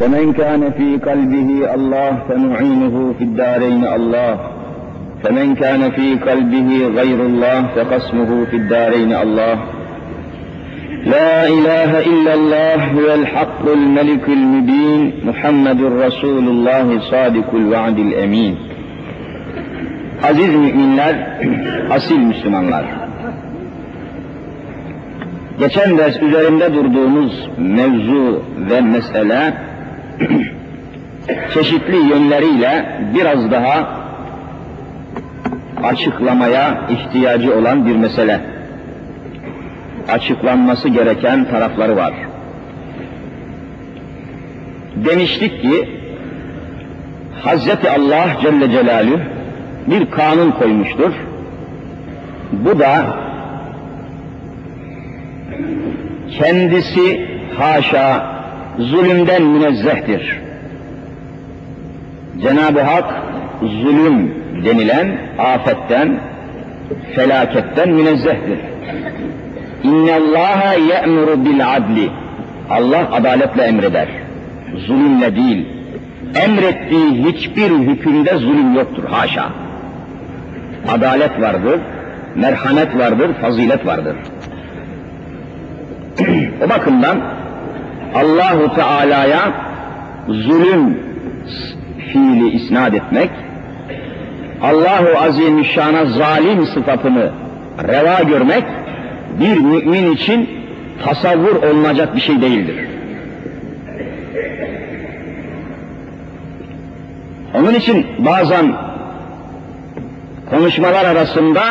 فمن 0.00 0.32
كان 0.32 0.70
في 0.70 0.96
قلبه 1.10 1.74
الله 1.74 2.18
فمعينه 2.28 3.14
في 3.18 3.24
الدارين 3.24 3.84
الله 3.84 4.38
فمن 5.22 5.54
كان 5.54 5.90
في 5.90 6.14
قلبه 6.14 6.86
غير 7.00 7.26
الله 7.26 7.66
فقسمه 7.76 8.44
في 8.44 8.56
الدارين 8.56 9.12
الله 9.12 9.58
لا 11.04 11.48
إله 11.48 12.00
إلا 12.00 12.34
الله 12.34 12.84
هو 12.84 13.14
الحق 13.14 13.68
الملك 13.72 14.28
المبين 14.28 15.12
محمد 15.24 15.82
رسول 15.82 16.48
الله 16.48 17.00
صادق 17.00 17.54
الوعد 17.54 17.98
الأمين 17.98 18.56
Aziz 20.22 20.54
müminler, 20.54 21.14
asil 21.90 22.18
Müslümanlar. 22.18 22.84
Geçen 25.58 25.98
ders 25.98 26.22
üzerinde 26.22 26.74
durduğumuz 26.74 27.48
mevzu 27.58 28.42
ve 28.70 28.80
mesele 28.80 29.52
çeşitli 31.53 31.95
yönleriyle 31.95 32.99
biraz 33.15 33.51
daha 33.51 34.03
açıklamaya 35.83 36.81
ihtiyacı 36.89 37.57
olan 37.57 37.85
bir 37.85 37.95
mesele. 37.95 38.39
Açıklanması 40.09 40.89
gereken 40.89 41.45
tarafları 41.45 41.95
var. 41.95 42.13
Demiştik 44.95 45.61
ki 45.61 45.89
Hazreti 47.43 47.89
Allah 47.89 48.27
Celle 48.41 48.71
Celaluhu 48.71 49.19
bir 49.87 50.11
kanun 50.11 50.51
koymuştur. 50.51 51.13
Bu 52.51 52.79
da 52.79 53.05
kendisi 56.39 57.27
haşa 57.57 58.32
zulümden 58.79 59.43
münezzehtir. 59.43 60.39
Cenab-ı 62.41 62.81
Hak 62.81 63.13
zulüm 63.61 64.33
denilen 64.65 65.17
afetten, 65.39 66.19
felaketten 67.15 67.89
münezzehtir. 67.89 68.59
İnne 69.83 70.13
Allaha 70.13 70.73
ye'muru 70.73 71.45
bil 71.45 71.75
adli. 71.75 72.09
Allah 72.69 73.11
adaletle 73.11 73.63
emreder. 73.63 74.07
Zulümle 74.87 75.35
değil. 75.35 75.67
Emrettiği 76.35 77.25
hiçbir 77.25 77.69
hükümde 77.71 78.37
zulüm 78.37 78.75
yoktur. 78.75 79.03
Haşa. 79.09 79.49
Adalet 80.87 81.41
vardır, 81.41 81.79
merhamet 82.35 82.97
vardır, 82.97 83.33
fazilet 83.41 83.85
vardır. 83.85 84.15
o 86.65 86.69
bakımdan 86.69 87.21
Allahu 88.13 88.75
Teala'ya 88.75 89.51
zulüm 90.27 90.99
fiili 92.11 92.49
isnat 92.49 92.93
etmek, 92.93 93.29
Allahu 94.61 95.17
Azimüşşan'a 95.17 96.05
zalim 96.05 96.65
sıfatını 96.65 97.31
reva 97.87 98.23
görmek 98.23 98.63
bir 99.39 99.57
mümin 99.57 100.11
için 100.11 100.49
tasavvur 101.05 101.55
olunacak 101.55 102.15
bir 102.15 102.21
şey 102.21 102.41
değildir. 102.41 102.75
Onun 107.53 107.73
için 107.73 108.05
bazen 108.19 108.75
konuşmalar 110.49 111.05
arasında 111.05 111.61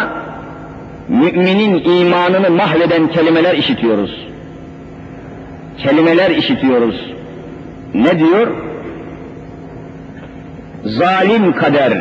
müminin 1.08 1.84
imanını 1.84 2.50
mahveden 2.50 3.08
kelimeler 3.08 3.54
işitiyoruz. 3.54 4.31
Kelimeler 5.78 6.30
işitiyoruz. 6.30 7.12
Ne 7.94 8.18
diyor? 8.18 8.46
Zalim 10.84 11.52
kader, 11.52 11.92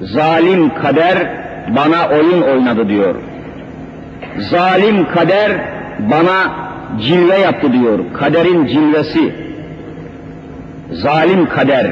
zalim 0.00 0.74
kader 0.74 1.18
bana 1.76 2.08
oyun 2.08 2.42
oynadı 2.42 2.88
diyor. 2.88 3.14
Zalim 4.38 5.08
kader 5.08 5.52
bana 5.98 6.52
cilve 7.00 7.38
yaptı 7.38 7.72
diyor. 7.72 7.98
Kaderin 8.18 8.66
cilvesi. 8.66 9.34
Zalim 10.92 11.48
kader. 11.48 11.86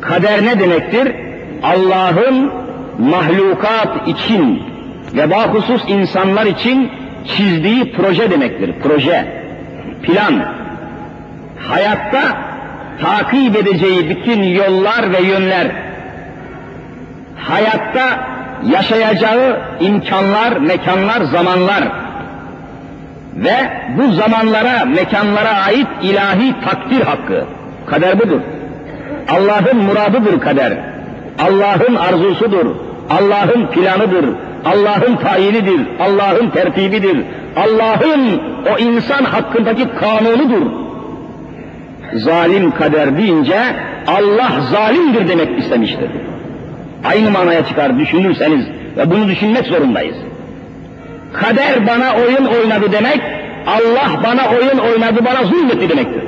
Kader 0.00 0.44
ne 0.44 0.60
demektir? 0.60 1.12
Allah'ın 1.62 2.50
mahlukat 2.98 4.08
için 4.08 4.62
ve 5.14 5.30
bahusus 5.30 5.82
insanlar 5.88 6.46
için 6.46 6.90
çizdiği 7.26 7.92
proje 7.92 8.30
demektir. 8.30 8.74
Proje, 8.82 9.26
plan. 10.02 10.44
Hayatta 11.58 12.36
takip 13.00 13.56
edeceği 13.56 14.10
bütün 14.10 14.42
yollar 14.42 15.12
ve 15.12 15.22
yönler, 15.22 15.66
hayatta 17.36 18.26
yaşayacağı 18.70 19.60
imkanlar, 19.80 20.56
mekanlar, 20.56 21.20
zamanlar 21.22 21.84
ve 23.36 23.54
bu 23.98 24.12
zamanlara, 24.12 24.84
mekanlara 24.84 25.64
ait 25.66 25.88
ilahi 26.02 26.54
takdir 26.64 27.00
hakkı. 27.00 27.44
Kader 27.86 28.20
budur. 28.20 28.40
Allah'ın 29.28 29.76
muradıdır 29.76 30.40
kader. 30.40 30.72
Allah'ın 31.38 31.94
arzusudur. 31.94 32.66
Allah'ın 33.10 33.66
planıdır. 33.66 34.24
Allah'ın 34.64 35.16
tayinidir. 35.16 35.80
Allah'ın 36.00 36.50
tertibidir. 36.50 37.24
Allah'ın 37.56 38.40
o 38.74 38.78
insan 38.78 39.24
hakkındaki 39.24 39.88
kanunudur. 40.00 40.66
Zalim 42.14 42.70
kader 42.70 43.18
deyince 43.18 43.58
Allah 44.06 44.52
zalimdir 44.70 45.28
demek 45.28 45.58
istemiştir. 45.58 46.10
Aynı 47.04 47.30
manaya 47.30 47.66
çıkar 47.66 47.98
düşünürseniz 47.98 48.66
ve 48.96 49.10
bunu 49.10 49.28
düşünmek 49.28 49.66
zorundayız. 49.66 50.16
Kader 51.32 51.86
bana 51.86 52.14
oyun 52.14 52.44
oynadı 52.44 52.92
demek, 52.92 53.20
Allah 53.66 54.22
bana 54.24 54.48
oyun 54.58 54.78
oynadı, 54.78 55.24
bana 55.24 55.44
zulmetti 55.44 55.88
demektir. 55.88 56.22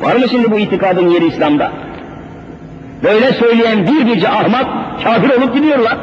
Var 0.00 0.16
mı 0.16 0.28
şimdi 0.30 0.50
bu 0.50 0.58
itikadın 0.58 1.08
yeri 1.08 1.26
İslam'da? 1.26 1.72
Böyle 3.02 3.32
söyleyen 3.32 3.86
bir 3.86 4.06
nice 4.06 4.28
ahmak 4.28 4.66
kafir 5.04 5.30
olup 5.30 5.54
gidiyorlar. 5.54 5.96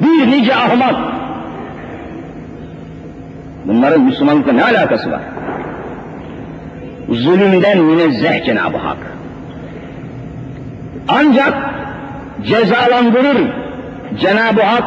Bir 0.00 0.30
nice 0.30 0.54
ahmak. 0.54 0.96
Bunların 3.64 4.00
Müslümanlıkla 4.00 4.52
ne 4.52 4.64
alakası 4.64 5.10
var? 5.10 5.20
Zulümden 7.08 7.78
münezzeh 7.78 8.44
Cenab-ı 8.44 8.76
Hak. 8.76 8.96
Ancak 11.08 11.54
cezalandırır. 12.46 13.46
Cenab-ı 14.20 14.62
Hak 14.62 14.84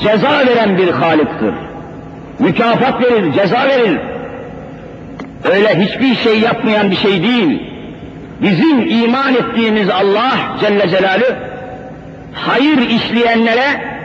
ceza 0.00 0.46
veren 0.46 0.78
bir 0.78 0.88
Halık'tır. 0.88 1.54
Mükafat 2.38 3.02
verir, 3.02 3.32
ceza 3.32 3.68
verir. 3.68 3.98
Öyle 5.52 5.84
hiçbir 5.84 6.14
şey 6.14 6.40
yapmayan 6.40 6.90
bir 6.90 6.96
şey 6.96 7.22
değil. 7.22 7.62
Bizim 8.42 8.88
iman 8.88 9.34
ettiğimiz 9.34 9.90
Allah 9.90 10.32
Celle 10.60 10.88
Celaluhu 10.88 11.34
hayır 12.32 12.78
işleyenlere 12.90 13.99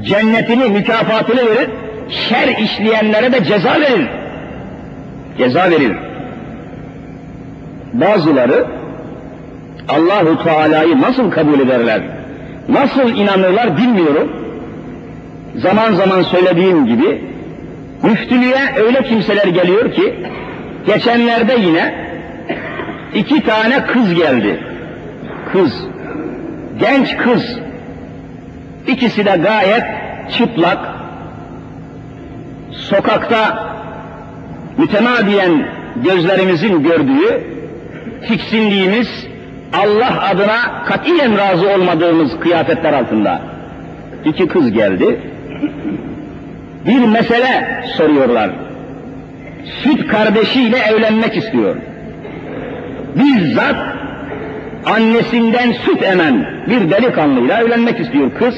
cennetini, 0.00 0.64
mükafatını 0.64 1.46
verir. 1.50 1.70
Şer 2.08 2.48
işleyenlere 2.58 3.32
de 3.32 3.44
ceza 3.44 3.80
verir. 3.80 4.08
Ceza 5.38 5.70
verir. 5.70 5.96
Bazıları 7.92 8.66
Allahu 9.88 10.44
Teala'yı 10.44 11.00
nasıl 11.00 11.30
kabul 11.30 11.60
ederler? 11.60 12.00
Nasıl 12.68 13.16
inanırlar 13.16 13.76
bilmiyorum. 13.76 14.32
Zaman 15.56 15.94
zaman 15.94 16.22
söylediğim 16.22 16.86
gibi 16.86 17.24
müftülüğe 18.02 18.74
öyle 18.76 19.02
kimseler 19.02 19.46
geliyor 19.46 19.92
ki 19.92 20.14
geçenlerde 20.86 21.56
yine 21.60 21.94
iki 23.14 23.42
tane 23.42 23.86
kız 23.86 24.14
geldi. 24.14 24.60
Kız. 25.52 25.84
Genç 26.80 27.16
kız. 27.16 27.61
İkisi 28.86 29.24
de 29.24 29.36
gayet 29.36 29.84
çıplak. 30.38 30.78
Sokakta 32.70 33.68
mütemadiyen 34.78 35.68
gözlerimizin 35.96 36.82
gördüğü, 36.82 37.42
tiksindiğimiz, 38.28 39.26
Allah 39.72 40.28
adına 40.30 40.84
katiyen 40.84 41.38
razı 41.38 41.68
olmadığımız 41.68 42.40
kıyafetler 42.40 42.92
altında. 42.92 43.42
İki 44.24 44.48
kız 44.48 44.72
geldi. 44.72 45.20
Bir 46.86 47.08
mesele 47.08 47.84
soruyorlar. 47.96 48.50
Süt 49.82 50.06
kardeşiyle 50.06 50.76
evlenmek 50.78 51.36
istiyor. 51.36 51.76
Bizzat 53.16 53.76
annesinden 54.86 55.72
süt 55.72 56.02
emen 56.02 56.46
bir 56.70 56.90
delikanlıyla 56.90 57.60
evlenmek 57.60 58.00
istiyor 58.00 58.30
kız. 58.38 58.54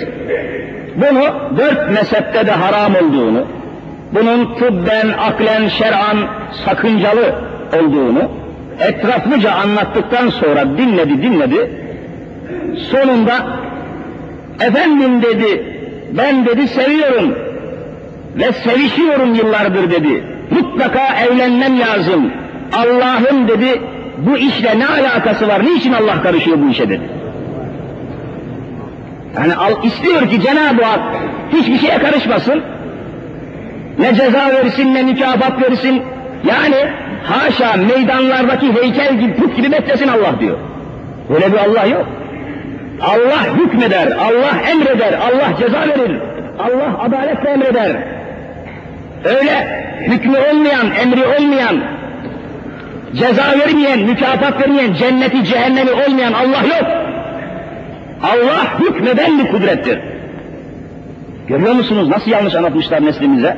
Bunu 0.97 1.57
dört 1.59 1.91
mezhepte 1.91 2.47
de 2.47 2.51
haram 2.51 2.95
olduğunu, 2.95 3.47
bunun 4.13 4.55
tıbben, 4.55 5.09
aklen, 5.19 5.69
şer'an 5.69 6.19
sakıncalı 6.65 7.35
olduğunu 7.79 8.31
etraflıca 8.81 9.53
anlattıktan 9.53 10.29
sonra 10.29 10.79
dinledi 10.79 11.23
dinledi. 11.23 11.71
Sonunda 12.91 13.47
efendim 14.61 15.23
dedi 15.23 15.65
ben 16.13 16.47
dedi 16.47 16.69
seviyorum 16.69 17.39
ve 18.37 18.53
sevişiyorum 18.53 19.35
yıllardır 19.35 19.91
dedi. 19.91 20.25
Mutlaka 20.51 21.01
evlenmem 21.27 21.81
lazım. 21.81 22.31
Allah'ın 22.73 23.49
dedi 23.49 23.81
bu 24.19 24.37
işle 24.37 24.79
ne 24.79 24.87
alakası 24.87 25.49
var? 25.49 25.65
Niçin 25.65 25.93
Allah 25.93 26.23
karışıyor 26.23 26.59
bu 26.59 26.69
işe 26.69 26.89
dedi. 26.89 27.03
Yani 29.37 29.55
al, 29.55 29.73
istiyor 29.85 30.29
ki 30.29 30.41
Cenab-ı 30.41 30.85
Hak 30.85 31.01
hiçbir 31.53 31.79
şeye 31.79 31.99
karışmasın. 31.99 32.63
Ne 33.99 34.15
ceza 34.15 34.49
versin 34.49 34.95
ne 34.95 35.03
mükafat 35.03 35.63
versin. 35.63 36.03
Yani 36.45 36.77
haşa 37.25 37.77
meydanlardaki 37.77 38.73
heykel 38.83 39.19
gibi 39.21 39.35
put 39.35 39.57
gibi 39.57 39.73
beklesin 39.73 40.09
Allah 40.09 40.41
diyor. 40.41 40.59
Böyle 41.31 41.53
bir 41.53 41.59
Allah 41.59 41.87
yok. 41.87 42.07
Allah 43.03 43.57
hükmeder, 43.57 44.07
Allah 44.07 44.71
emreder, 44.71 45.13
Allah 45.13 45.57
ceza 45.61 45.81
verir. 45.81 46.21
Allah 46.59 46.99
adaletle 47.03 47.51
emreder. 47.51 47.97
Öyle 49.25 49.85
hükmü 50.01 50.37
olmayan, 50.39 50.87
emri 51.03 51.25
olmayan, 51.27 51.77
ceza 53.15 53.59
vermeyen, 53.59 54.01
mükafat 54.01 54.61
vermeyen, 54.61 54.95
cenneti, 54.95 55.45
cehennemi 55.45 55.91
olmayan 55.91 56.33
Allah 56.33 56.63
yok. 56.79 56.87
Allah 58.23 58.79
hükmeden 58.81 59.39
bir 59.39 59.49
kudrettir. 59.49 59.99
Görüyor 61.47 61.73
musunuz 61.73 62.09
nasıl 62.09 62.31
yanlış 62.31 62.55
anlatmışlar 62.55 63.05
neslimize? 63.05 63.57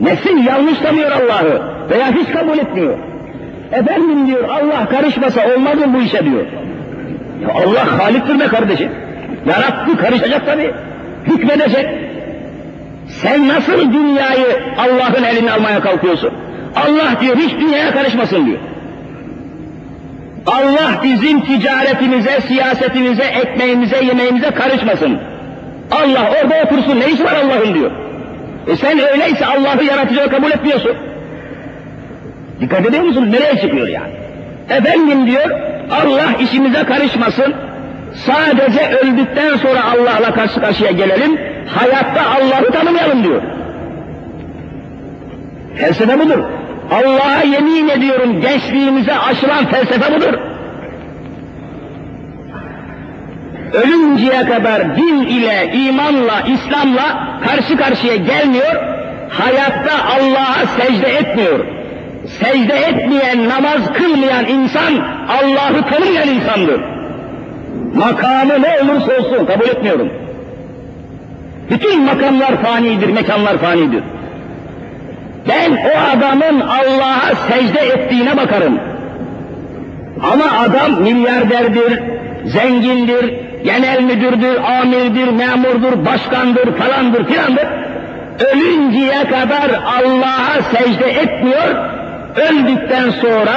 Nesil 0.00 0.46
yanlış 0.46 0.78
tanıyor 0.78 1.10
Allah'ı 1.10 1.62
veya 1.90 2.12
hiç 2.12 2.32
kabul 2.32 2.58
etmiyor. 2.58 2.98
Efendim 3.72 4.26
diyor 4.26 4.48
Allah 4.48 4.88
karışmasa 4.88 5.40
olmaz 5.54 5.74
mı 5.74 5.94
bu 5.94 6.00
işe 6.00 6.24
diyor. 6.24 6.46
Ya 7.42 7.48
Allah 7.48 8.04
haliktir 8.04 8.40
be 8.40 8.46
kardeşim. 8.46 8.90
Yarattı 9.46 9.96
karışacak 9.96 10.46
tabi. 10.46 10.74
Hükmedecek. 11.26 11.88
Sen 13.08 13.48
nasıl 13.48 13.92
dünyayı 13.92 14.46
Allah'ın 14.78 15.24
eline 15.24 15.52
almaya 15.52 15.80
kalkıyorsun? 15.80 16.30
Allah 16.76 17.20
diyor 17.20 17.36
hiç 17.36 17.60
dünyaya 17.60 17.92
karışmasın 17.92 18.46
diyor. 18.46 18.58
Allah 20.46 21.00
bizim 21.02 21.40
ticaretimize, 21.40 22.40
siyasetimize, 22.40 23.24
ekmeğimize, 23.24 24.04
yemeğimize 24.04 24.50
karışmasın. 24.50 25.18
Allah 25.90 26.30
orada 26.42 26.54
otursun, 26.64 27.00
ne 27.00 27.10
iş 27.10 27.20
var 27.20 27.32
Allah'ın 27.44 27.74
diyor. 27.74 27.90
E 28.66 28.76
sen 28.76 28.98
öyleyse 28.98 29.46
Allah'ı 29.46 29.84
yaratıcıya 29.84 30.28
kabul 30.28 30.50
etmiyorsun. 30.50 30.96
Dikkat 32.60 32.86
ediyor 32.86 33.02
musun? 33.02 33.32
Nereye 33.32 33.60
çıkıyor 33.60 33.88
yani? 33.88 34.12
Efendim 34.70 35.26
diyor, 35.26 35.50
Allah 35.90 36.38
işimize 36.40 36.84
karışmasın. 36.84 37.54
Sadece 38.14 38.96
öldükten 39.02 39.56
sonra 39.56 39.84
Allah'la 39.84 40.34
karşı 40.34 40.60
karşıya 40.60 40.90
gelelim. 40.90 41.40
Hayatta 41.66 42.20
Allah'ı 42.20 42.72
tanımayalım 42.72 43.24
diyor. 43.24 43.42
Felsefe 45.76 46.20
budur. 46.20 46.38
Allah'a 46.92 47.42
yemin 47.42 47.88
ediyorum 47.88 48.40
gençliğimize 48.40 49.18
aşılan 49.18 49.66
felsefe 49.66 50.14
budur. 50.14 50.38
Ölünceye 53.72 54.44
kadar 54.44 54.96
din 54.96 55.20
ile, 55.20 55.72
imanla, 55.74 56.40
İslam'la 56.40 57.38
karşı 57.46 57.76
karşıya 57.76 58.16
gelmiyor, 58.16 58.76
hayatta 59.30 59.92
Allah'a 60.18 60.66
secde 60.66 61.08
etmiyor. 61.08 61.58
Secde 62.26 62.74
etmeyen, 62.74 63.48
namaz 63.48 63.80
kılmayan 63.94 64.46
insan, 64.46 64.92
Allah'ı 65.28 65.82
tanımayan 65.90 66.28
insandır. 66.28 66.80
Makamı 67.94 68.62
ne 68.62 68.78
olursa 68.82 69.12
olsun 69.18 69.46
kabul 69.46 69.64
etmiyorum. 69.68 70.08
Bütün 71.70 72.02
makamlar 72.02 72.62
fanidir, 72.62 73.08
mekanlar 73.08 73.58
fanidir. 73.58 74.02
Ben 75.48 75.72
o 75.72 76.16
adamın 76.16 76.60
Allah'a 76.60 77.34
secde 77.34 77.80
ettiğine 77.80 78.36
bakarım. 78.36 78.80
Ama 80.22 80.44
adam 80.64 81.02
milyarderdir, 81.02 82.02
zengindir, 82.44 83.34
genel 83.64 84.02
müdürdür, 84.02 84.56
amirdir, 84.80 85.28
memurdur, 85.28 86.06
başkandır, 86.06 86.76
falandır, 86.76 87.24
filandır. 87.24 87.66
Ölünceye 88.52 89.24
kadar 89.24 89.70
Allah'a 90.00 90.62
secde 90.62 91.10
etmiyor, 91.10 91.76
öldükten 92.36 93.10
sonra 93.10 93.54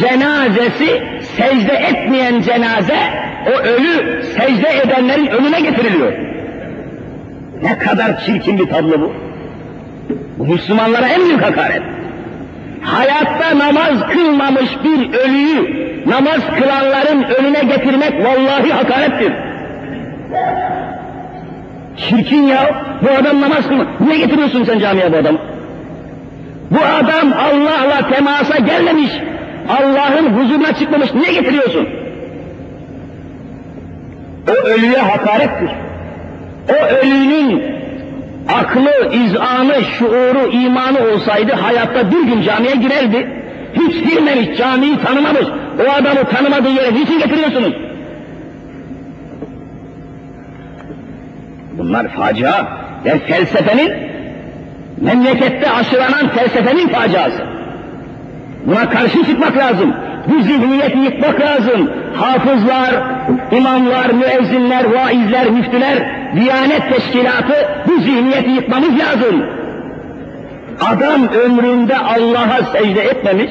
cenazesi 0.00 1.02
secde 1.36 1.72
etmeyen 1.72 2.40
cenaze, 2.40 2.98
o 3.46 3.60
ölü 3.60 4.22
secde 4.22 4.68
edenlerin 4.84 5.26
önüne 5.26 5.60
getiriliyor. 5.60 6.12
Ne 7.62 7.78
kadar 7.78 8.20
çirkin 8.20 8.58
bir 8.58 8.66
tablo 8.66 9.00
bu. 9.00 9.29
Bu 10.38 10.46
Müslümanlara 10.46 11.08
en 11.08 11.24
büyük 11.24 11.42
hakaret. 11.42 11.82
Hayatta 12.82 13.58
namaz 13.58 14.06
kılmamış 14.12 14.70
bir 14.84 15.18
ölüyü 15.18 15.90
namaz 16.06 16.40
kılanların 16.58 17.22
önüne 17.22 17.60
getirmek 17.60 18.24
vallahi 18.24 18.72
hakarettir. 18.72 19.32
Çirkin 21.96 22.42
ya, 22.42 22.84
bu 23.02 23.10
adam 23.20 23.40
namaz 23.40 23.68
kılma. 23.68 23.86
Niye 24.00 24.18
getiriyorsun 24.18 24.64
sen 24.64 24.78
camiye 24.78 25.12
bu 25.12 25.16
adamı? 25.16 25.38
Bu 26.70 26.78
adam 26.78 27.32
Allah'la 27.32 28.10
temasa 28.10 28.58
gelmemiş, 28.58 29.10
Allah'ın 29.68 30.26
huzuruna 30.26 30.72
çıkmamış, 30.72 31.14
niye 31.14 31.32
getiriyorsun? 31.32 31.88
O 34.48 34.66
ölüye 34.66 34.98
hakarettir. 34.98 35.70
O 36.68 36.94
ölünün 36.94 37.79
aklı, 38.54 39.14
izanı, 39.14 39.84
şuuru, 39.98 40.50
imanı 40.52 40.98
olsaydı 41.14 41.52
hayatta 41.52 42.10
bir 42.10 42.22
gün 42.22 42.42
camiye 42.42 42.76
girerdi. 42.76 43.28
Hiç 43.74 44.10
girmemiş, 44.10 44.58
camiyi 44.58 44.98
tanımamış. 44.98 45.46
O 45.78 45.92
adamı 45.92 46.24
tanımadığı 46.24 46.68
yere 46.68 46.94
niçin 46.94 47.18
getiriyorsunuz? 47.18 47.74
Bunlar 51.72 52.08
facia 52.08 52.66
ve 53.04 53.18
felsefenin 53.18 53.92
memlekette 55.00 55.70
aşılanan 55.70 56.28
felsefenin 56.28 56.88
faciası. 56.88 57.42
Buna 58.66 58.90
karşı 58.90 59.24
çıkmak 59.24 59.56
lazım. 59.56 59.94
Bu 60.30 60.42
zihniyeti 60.42 60.98
yıkmak 60.98 61.40
lazım. 61.40 61.90
Hafızlar, 62.14 62.94
imamlar, 63.52 64.10
müezzinler, 64.10 64.84
vaizler, 64.84 65.50
müftüler, 65.50 65.98
Diyanet 66.36 66.82
Teşkilatı 66.92 67.68
bu 67.88 68.00
zihniyeti 68.00 68.50
yıkmamız 68.50 68.98
lazım. 68.98 69.44
Adam 70.80 71.28
ömründe 71.44 71.98
Allah'a 71.98 72.62
secde 72.72 73.00
etmemiş, 73.00 73.50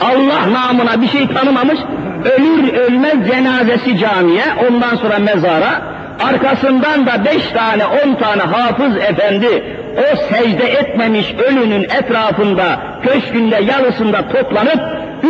Allah 0.00 0.52
namına 0.52 1.02
bir 1.02 1.08
şey 1.08 1.28
tanımamış, 1.28 1.78
ölür 2.24 2.72
ölmez 2.72 3.28
cenazesi 3.30 3.98
camiye, 3.98 4.44
ondan 4.68 4.96
sonra 4.96 5.18
mezara, 5.18 5.82
arkasından 6.28 7.06
da 7.06 7.24
beş 7.24 7.48
tane, 7.48 7.86
on 7.86 8.14
tane 8.14 8.42
hafız 8.42 8.96
efendi, 8.96 9.64
o 9.98 10.16
secde 10.16 10.64
etmemiş 10.64 11.34
ölünün 11.48 11.82
etrafında, 11.82 12.64
köşkünde, 13.02 13.56
yalısında 13.56 14.28
toplanıp, 14.28 14.80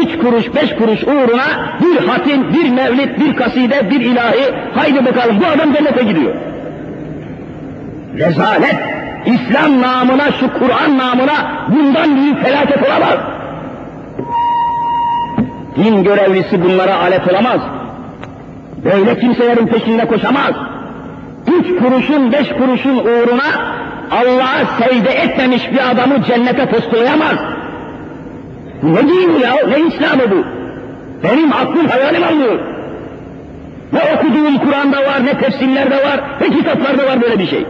üç 0.02 0.18
kuruş, 0.18 0.54
beş 0.54 0.74
kuruş 0.74 1.02
uğruna 1.02 1.78
bir 1.80 2.06
hatim, 2.06 2.54
bir 2.54 2.70
mevlid, 2.70 3.20
bir 3.20 3.36
kaside, 3.36 3.90
bir 3.90 4.00
ilahi, 4.00 4.54
haydi 4.74 5.06
bakalım 5.06 5.40
bu 5.40 5.46
adam 5.46 5.74
cennete 5.74 6.02
gidiyor. 6.02 6.34
Rezalet, 8.18 8.76
İslam 9.26 9.82
namına, 9.82 10.32
şu 10.40 10.52
Kur'an 10.52 10.98
namına 10.98 11.66
bundan 11.68 12.16
büyük 12.16 12.42
felaket 12.44 12.88
olamaz. 12.88 13.18
Din 15.76 16.04
görevlisi 16.04 16.64
bunlara 16.64 16.96
alet 16.96 17.32
olamaz. 17.32 17.60
Böyle 18.84 19.18
kimselerin 19.18 19.66
peşinde 19.66 20.06
koşamaz. 20.06 20.52
Üç 21.46 21.78
kuruşun, 21.78 22.32
beş 22.32 22.48
kuruşun 22.48 22.96
uğruna 22.96 23.74
Allah'a 24.10 24.78
secde 24.78 25.10
etmemiş 25.10 25.72
bir 25.72 25.90
adamı 25.90 26.22
cennete 26.22 26.66
postalayamaz. 26.66 27.53
Ne 28.84 29.08
din 29.08 29.40
ya, 29.42 29.54
ne 29.68 29.86
İslam'ı 29.88 30.30
bu? 30.30 30.44
Benim 31.24 31.52
aklım 31.52 31.88
hayalim 31.88 32.22
almıyor. 32.22 32.58
Ne 33.92 34.00
okuduğum 34.14 34.58
Kur'an'da 34.58 34.96
var, 34.96 35.26
ne 35.26 35.38
tefsirlerde 35.38 35.96
var, 35.96 36.20
ne 36.40 36.56
kitaplarda 36.56 37.06
var 37.06 37.22
böyle 37.22 37.38
bir 37.38 37.46
şey. 37.46 37.66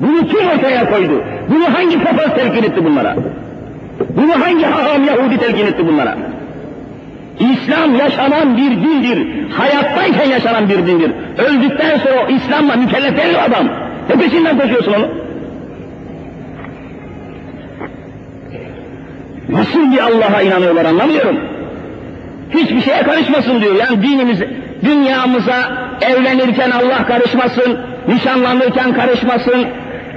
Bunu 0.00 0.26
kim 0.26 0.48
ortaya 0.48 0.90
koydu? 0.90 1.22
Bunu 1.48 1.74
hangi 1.74 2.04
papaz 2.04 2.34
telkin 2.36 2.62
etti 2.62 2.84
bunlara? 2.84 3.16
Bunu 4.16 4.44
hangi 4.44 4.64
haham 4.64 5.04
Yahudi 5.04 5.38
telkin 5.38 5.66
etti 5.66 5.86
bunlara? 5.86 6.16
İslam 7.40 7.94
yaşanan 7.94 8.56
bir 8.56 8.70
dindir. 8.70 9.50
Hayattayken 9.50 10.28
yaşanan 10.28 10.68
bir 10.68 10.86
dindir. 10.86 11.12
Öldükten 11.38 11.98
sonra 11.98 12.28
İslam'la 12.28 12.76
mükellef 12.76 13.16
değil 13.16 13.44
adam. 13.44 13.68
Ne 14.08 14.16
peşinden 14.16 14.58
koşuyorsun 14.58 14.92
onu? 14.92 15.06
Nasıl 19.52 19.92
bir 19.92 19.98
Allah'a 19.98 20.42
inanıyorlar 20.42 20.84
anlamıyorum. 20.84 21.40
Hiçbir 22.50 22.80
şeye 22.80 23.02
karışmasın 23.02 23.60
diyor. 23.60 23.74
Yani 23.74 24.02
dinimiz, 24.02 24.40
dünyamıza 24.84 25.54
evlenirken 26.02 26.70
Allah 26.70 27.06
karışmasın, 27.06 27.78
nişanlanırken 28.08 28.94
karışmasın, 28.94 29.66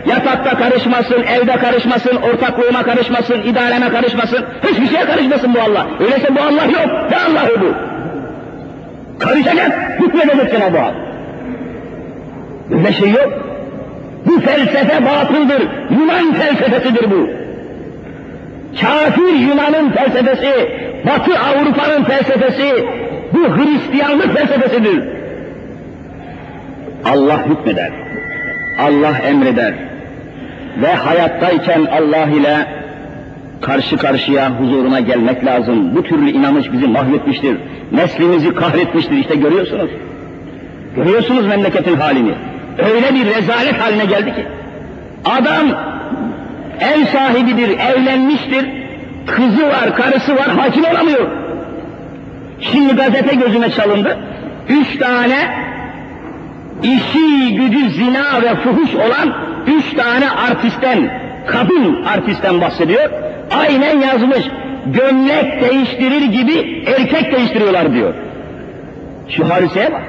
yatakta 0.06 0.58
karışmasın, 0.58 1.24
evde 1.24 1.58
karışmasın, 1.58 2.16
ortaklığıma 2.16 2.84
karışmasın, 2.84 3.42
idareme 3.42 3.90
karışmasın, 3.90 4.46
hiçbir 4.64 4.88
şeye 4.88 5.06
karışmasın 5.06 5.54
bu 5.54 5.60
Allah. 5.62 5.88
Öyleyse 6.00 6.36
bu 6.36 6.42
Allah 6.42 6.66
yok. 6.66 7.12
Ne 7.12 7.18
Allah'ı 7.18 7.62
bu? 7.62 7.74
Karışacak, 9.20 10.00
hükmedecek 10.00 10.52
Cenab-ı 10.52 10.78
Hak. 10.78 10.94
Öyle 12.72 12.94
şey 12.94 13.10
yok. 13.10 13.34
Bu 14.26 14.40
felsefe 14.40 15.06
batıldır. 15.06 15.68
Yunan 15.90 16.34
felsefesidir 16.34 17.12
bu. 17.12 17.45
Kafir 18.82 19.34
Yunan'ın 19.34 19.90
felsefesi, 19.90 20.70
Batı 21.06 21.40
Avrupa'nın 21.40 22.04
felsefesi, 22.04 22.86
bu 23.34 23.58
Hristiyanlık 23.58 24.38
felsefesidir. 24.38 25.04
Allah 27.06 27.46
hükmeder. 27.46 27.92
Allah 28.80 29.18
emreder. 29.28 29.74
Ve 30.82 30.94
hayattayken 30.94 31.86
Allah 31.86 32.26
ile 32.26 32.68
karşı 33.62 33.98
karşıya 33.98 34.60
huzuruna 34.60 35.00
gelmek 35.00 35.46
lazım. 35.46 35.96
Bu 35.96 36.04
türlü 36.04 36.30
inanış 36.30 36.72
bizi 36.72 36.88
mahvetmiştir. 36.88 37.58
Neslimizi 37.92 38.56
kahretmiştir. 38.56 39.18
İşte 39.18 39.36
görüyorsunuz. 39.36 39.90
Görüyorsunuz 40.96 41.48
memleketin 41.48 41.96
halini. 41.96 42.34
Öyle 42.78 43.16
bir 43.16 43.26
rezalet 43.26 43.82
haline 43.82 44.06
geldi 44.06 44.36
ki. 44.36 44.46
Adam 45.26 45.95
ev 46.80 47.06
sahibidir, 47.06 47.80
evlenmiştir, 47.80 48.66
kızı 49.26 49.68
var, 49.68 49.96
karısı 49.96 50.36
var, 50.36 50.50
hakim 50.50 50.86
olamıyor. 50.86 51.28
Şimdi 52.62 52.96
gazete 52.96 53.36
gözüme 53.36 53.72
çalındı. 53.72 54.18
Üç 54.70 55.00
tane 55.00 55.66
işi 56.84 57.56
gücü 57.56 57.90
zina 57.90 58.42
ve 58.42 58.56
fuhuş 58.56 58.96
olan 58.96 59.36
üç 59.68 59.94
tane 59.94 60.32
artistten, 60.32 61.10
kadın 61.48 62.04
artistten 62.04 62.62
bahsediyor. 62.62 63.10
Aynen 63.60 64.00
yazmış. 64.00 64.46
Gömlek 64.86 65.62
değiştirir 65.62 66.22
gibi 66.22 66.84
erkek 66.88 67.36
değiştiriyorlar 67.36 67.94
diyor. 67.94 68.14
Şu 69.30 69.50
hadiseye 69.50 69.94
bak. 69.94 70.02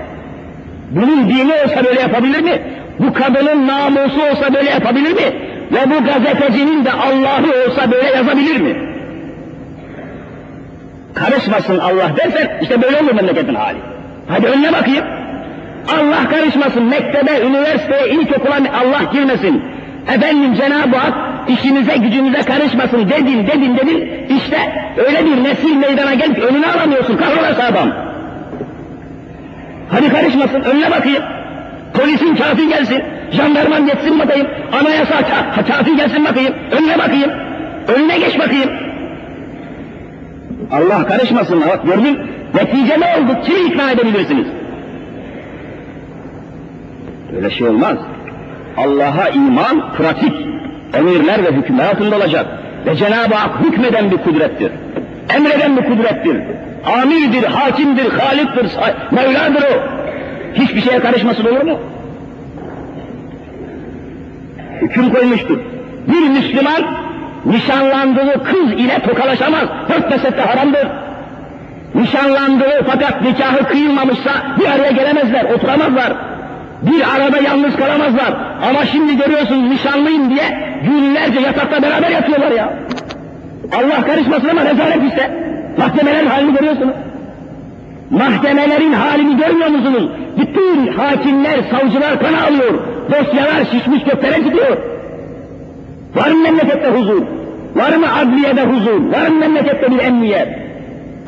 Bunun 0.90 1.28
dini 1.28 1.52
olsa 1.52 1.84
böyle 1.84 2.00
yapabilir 2.00 2.40
mi? 2.40 2.62
Bu 2.98 3.12
kadının 3.12 3.66
namusu 3.66 4.22
olsa 4.22 4.54
böyle 4.54 4.70
yapabilir 4.70 5.12
mi? 5.12 5.55
Ve 5.72 5.90
bu 5.90 6.04
gazetecinin 6.04 6.84
de 6.84 6.92
Allah'ı 6.92 7.68
olsa 7.68 7.90
böyle 7.90 8.08
yazabilir 8.16 8.60
mi? 8.60 8.76
Karışmasın 11.14 11.78
Allah 11.78 12.16
dersen 12.16 12.58
işte 12.62 12.82
böyle 12.82 12.96
olur 12.96 13.14
memleketin 13.14 13.54
hali. 13.54 13.78
Hadi 14.28 14.46
önüne 14.46 14.72
bakayım. 14.72 15.04
Allah 15.88 16.28
karışmasın 16.30 16.84
mektebe, 16.84 17.40
üniversiteye, 17.46 18.08
ilkokula 18.08 18.54
Allah 18.54 19.02
girmesin. 19.12 19.62
Efendim 20.14 20.54
Cenab-ı 20.54 20.96
Hak 20.96 21.14
işinize 21.48 21.96
gücünüze 21.96 22.42
karışmasın 22.42 23.08
dedin 23.08 23.46
dedin 23.46 23.76
dedin. 23.76 24.26
İşte 24.36 24.58
öyle 25.06 25.24
bir 25.24 25.44
nesil 25.44 25.76
meydana 25.76 26.14
gelip 26.14 26.38
önüne 26.38 26.66
alamıyorsun 26.66 27.16
kahrolası 27.16 27.62
adam. 27.64 27.92
Hadi 29.90 30.08
karışmasın 30.08 30.60
önüne 30.60 30.90
bakayım. 30.90 31.22
Polisin 31.94 32.36
kafi 32.36 32.68
gelsin, 32.68 33.02
jandarman 33.32 33.86
geçsin 33.86 34.18
bakayım, 34.18 34.46
anayasa 34.80 35.14
ka 35.14 35.64
kafi 35.68 35.96
gelsin 35.96 36.24
bakayım, 36.24 36.54
önüne 36.70 36.98
bakayım, 36.98 37.30
önüne 37.96 38.18
geç 38.18 38.38
bakayım. 38.38 38.70
Allah 40.72 41.06
karışmasın, 41.06 41.60
bak 41.60 41.86
gördün, 41.86 42.18
netice 42.54 43.00
ne 43.00 43.16
oldu, 43.16 43.38
kimi 43.44 43.60
ikna 43.60 43.90
edebilirsiniz? 43.90 44.46
Öyle 47.36 47.50
şey 47.50 47.68
olmaz. 47.68 47.96
Allah'a 48.76 49.28
iman 49.28 49.92
pratik, 49.96 50.34
emirler 50.94 51.44
ve 51.44 51.52
hükümler 51.52 51.84
altında 51.84 52.16
olacak. 52.16 52.46
Ve 52.86 52.96
Cenab-ı 52.96 53.34
Hak 53.34 53.64
hükmeden 53.64 54.10
bir 54.10 54.16
kudrettir. 54.16 54.72
Emreden 55.36 55.76
bir 55.76 55.84
kudrettir. 55.84 56.36
Amirdir, 57.02 57.44
hakimdir, 57.44 58.10
haliktir, 58.12 58.70
Mevladır 59.10 59.62
o. 59.62 59.82
Hiçbir 60.54 60.80
şeye 60.80 61.00
karışmasın 61.00 61.44
olur 61.44 61.62
mu? 61.62 61.78
Hüküm 64.82 65.10
koymuştur. 65.10 65.58
Bir 66.08 66.28
Müslüman 66.28 66.82
nişanlandığı 67.46 68.44
kız 68.44 68.72
ile 68.72 68.98
tokalaşamaz. 68.98 69.64
Dört 69.88 70.10
mesette 70.10 70.42
haramdır. 70.42 70.88
Nişanlandığı 71.94 72.84
fakat 72.86 73.22
nikahı 73.22 73.68
kıyılmamışsa 73.68 74.30
bir 74.60 74.66
araya 74.66 74.90
gelemezler, 74.90 75.44
oturamazlar. 75.44 76.12
Bir 76.82 77.02
arada 77.16 77.38
yalnız 77.38 77.76
kalamazlar. 77.76 78.34
Ama 78.68 78.86
şimdi 78.86 79.16
görüyorsunuz 79.16 79.70
nişanlıyım 79.70 80.30
diye 80.30 80.76
günlerce 80.82 81.40
yatakta 81.40 81.82
beraber 81.82 82.10
yatıyorlar 82.10 82.50
ya. 82.50 82.72
Allah 83.72 84.06
karışmasın 84.06 84.48
ama 84.48 84.64
rezalet 84.64 85.02
işte. 85.08 85.30
Mahkemelerin 85.78 86.26
halini 86.26 86.52
görüyorsunuz. 86.54 86.94
Mahkemelerin 88.10 88.92
halini 88.92 89.36
görmüyor 89.36 89.68
musunuz? 89.68 90.10
Bütün 90.38 90.86
hakimler, 90.86 91.58
savcılar 91.70 92.20
kan 92.20 92.34
alıyor. 92.34 92.74
Dosyalar 93.10 93.64
şişmiş 93.64 94.04
göklere 94.04 94.38
gidiyor. 94.38 94.76
Var 96.16 96.30
mı 96.30 96.42
memlekette 96.42 96.88
huzur? 96.88 97.22
Var 97.76 97.96
mı 97.96 98.06
adliyede 98.18 98.62
huzur? 98.62 99.12
Var 99.12 99.28
mı 99.28 99.38
memlekette 99.38 99.90
bir 99.90 99.98
emniyet? 99.98 100.48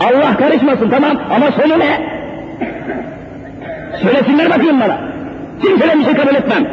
Allah 0.00 0.36
karışmasın 0.36 0.90
tamam 0.90 1.18
ama 1.30 1.46
sonu 1.50 1.78
ne? 1.78 2.18
Söylesinler 4.02 4.50
bakayım 4.50 4.80
bana. 4.80 4.98
Kimseden 5.62 5.98
bir 6.00 6.04
şey 6.04 6.14
kabul 6.14 6.34
etmem. 6.34 6.64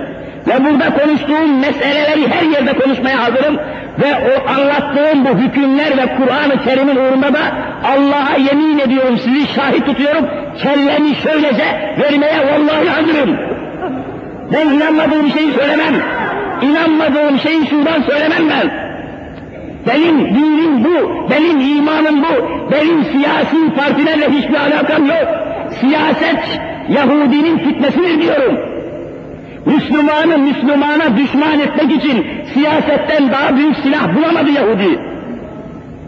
Ve 0.48 0.66
burada 0.66 0.98
konuştuğum 0.98 1.60
meseleleri 1.60 2.28
her 2.30 2.44
yerde 2.44 2.74
konuşmaya 2.74 3.24
hazırım. 3.24 3.60
Ve 4.00 4.14
o 4.14 4.50
anlattığım 4.50 5.26
bu 5.26 5.30
hükümler 5.40 5.98
ve 5.98 6.16
Kur'an-ı 6.18 6.64
Kerim'in 6.64 6.96
uğrunda 6.96 7.34
da 7.34 7.40
Allah'a 7.84 8.38
yemin 8.38 8.80
ediyorum, 8.80 9.18
sizi 9.18 9.48
şahit 9.48 9.86
tutuyorum, 9.86 10.26
kellemi 10.58 11.16
şöylece 11.16 11.96
vermeye 12.00 12.40
vallahi 12.40 12.90
hazırım. 12.90 13.38
Ben 14.54 14.68
inanmadığım 14.68 15.30
şeyi 15.30 15.52
söylemem. 15.52 15.96
İnanmadığım 16.62 17.40
şeyi 17.40 17.68
şuradan 17.68 18.02
söylemem 18.02 18.50
ben. 18.50 18.72
Benim 19.88 20.20
dinim 20.20 20.84
bu, 20.84 21.30
benim 21.32 21.60
imanım 21.78 22.24
bu, 22.24 22.50
benim 22.72 23.04
siyasi 23.04 23.76
partilerle 23.78 24.30
hiçbir 24.30 24.56
alakam 24.56 25.06
yok. 25.06 25.28
Siyaset 25.80 26.60
Yahudinin 26.90 27.58
fitnesidir 27.58 28.22
diyorum. 28.22 28.75
Müslümanı 29.66 30.38
Müslümana 30.38 31.18
düşman 31.18 31.60
etmek 31.60 32.04
için 32.04 32.26
siyasetten 32.54 33.32
daha 33.32 33.58
büyük 33.58 33.76
silah 33.78 34.16
bulamadı 34.16 34.52
Yahudi. 34.52 35.00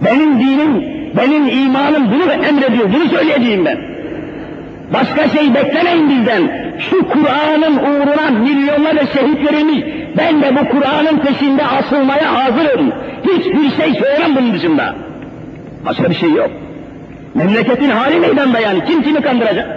Benim 0.06 0.40
dinim, 0.40 0.84
benim 1.18 1.48
imanım 1.48 2.12
bunu 2.12 2.32
emrediyor, 2.32 2.94
bunu 2.94 3.10
söyleyeceğim 3.10 3.66
ben. 3.66 3.78
Başka 4.94 5.28
şey 5.28 5.56
beklemeyin 5.56 6.10
bizden. 6.10 6.68
Şu 6.90 7.08
Kur'an'ın 7.08 7.78
uğruna 7.78 8.40
milyonlarca 8.40 9.06
şehit 9.06 9.52
verilmiş. 9.52 9.84
Ben 10.18 10.42
de 10.42 10.56
bu 10.56 10.70
Kur'an'ın 10.70 11.18
peşinde 11.18 11.66
asılmaya 11.66 12.36
hazırım. 12.36 12.92
Hiçbir 13.24 13.84
şey 13.84 13.94
söylemem 13.94 14.36
bunun 14.36 14.54
dışında. 14.54 14.96
Başka 15.86 16.10
bir 16.10 16.16
şey 16.16 16.32
yok. 16.32 16.50
Memleketin 17.34 17.90
hali 17.90 18.20
meydanda 18.20 18.60
yani. 18.60 18.86
Kim 18.86 19.04
kimi 19.04 19.22
kandıracak? 19.22 19.68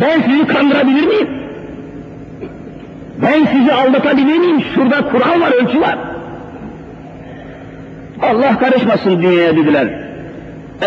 Ben 0.00 0.20
sizi 0.20 0.46
kandırabilir 0.46 1.06
miyim? 1.06 1.43
Ben 3.22 3.46
sizi 3.46 3.72
aldatabilir 3.72 4.38
miyim? 4.38 4.64
Şurada 4.74 5.08
Kur'an 5.08 5.40
var, 5.40 5.52
ölçü 5.52 5.80
var. 5.80 5.98
Allah 8.22 8.58
karışmasın 8.58 9.22
dünyaya 9.22 9.56
dediler. 9.56 9.88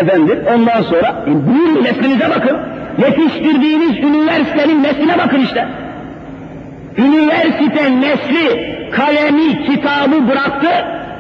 Efendim 0.02 0.40
ondan 0.56 0.82
sonra 0.82 1.26
e, 1.28 1.48
buyurun 1.48 1.84
neslinize 1.84 2.30
bakın. 2.30 2.58
Yetiştirdiğiniz 2.98 3.98
üniversitenin 3.98 4.84
nesline 4.84 5.18
bakın 5.18 5.40
işte. 5.40 5.68
Üniversite 6.98 8.02
nesli 8.02 8.68
kalemi, 8.92 9.66
kitabı 9.66 10.28
bıraktı, 10.28 10.70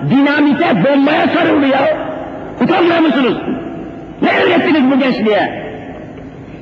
dinamite, 0.09 0.65
bombaya 0.83 1.27
sarıldı 1.27 1.67
ya. 1.67 1.97
Utanmıyor 2.63 2.99
musunuz? 2.99 3.37
Ne 4.21 4.29
öğrettiniz 4.29 4.91
bu 4.91 4.99
gençliğe? 4.99 5.67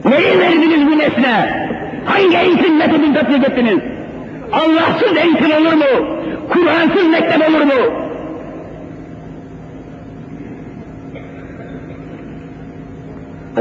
Neyi 0.05 0.39
verdiniz 0.39 0.87
bu 0.87 0.97
nesle? 0.99 1.65
Hangi 2.05 2.37
eğitim 2.37 2.77
metodunu 2.77 3.13
tatbik 3.13 3.49
ettiniz? 3.49 3.79
Allahsız 4.51 5.17
eğitim 5.17 5.51
olur 5.51 5.73
mu? 5.73 6.17
Kur'ansız 6.49 7.07
mektep 7.07 7.49
olur 7.49 7.61
mu? 7.61 8.05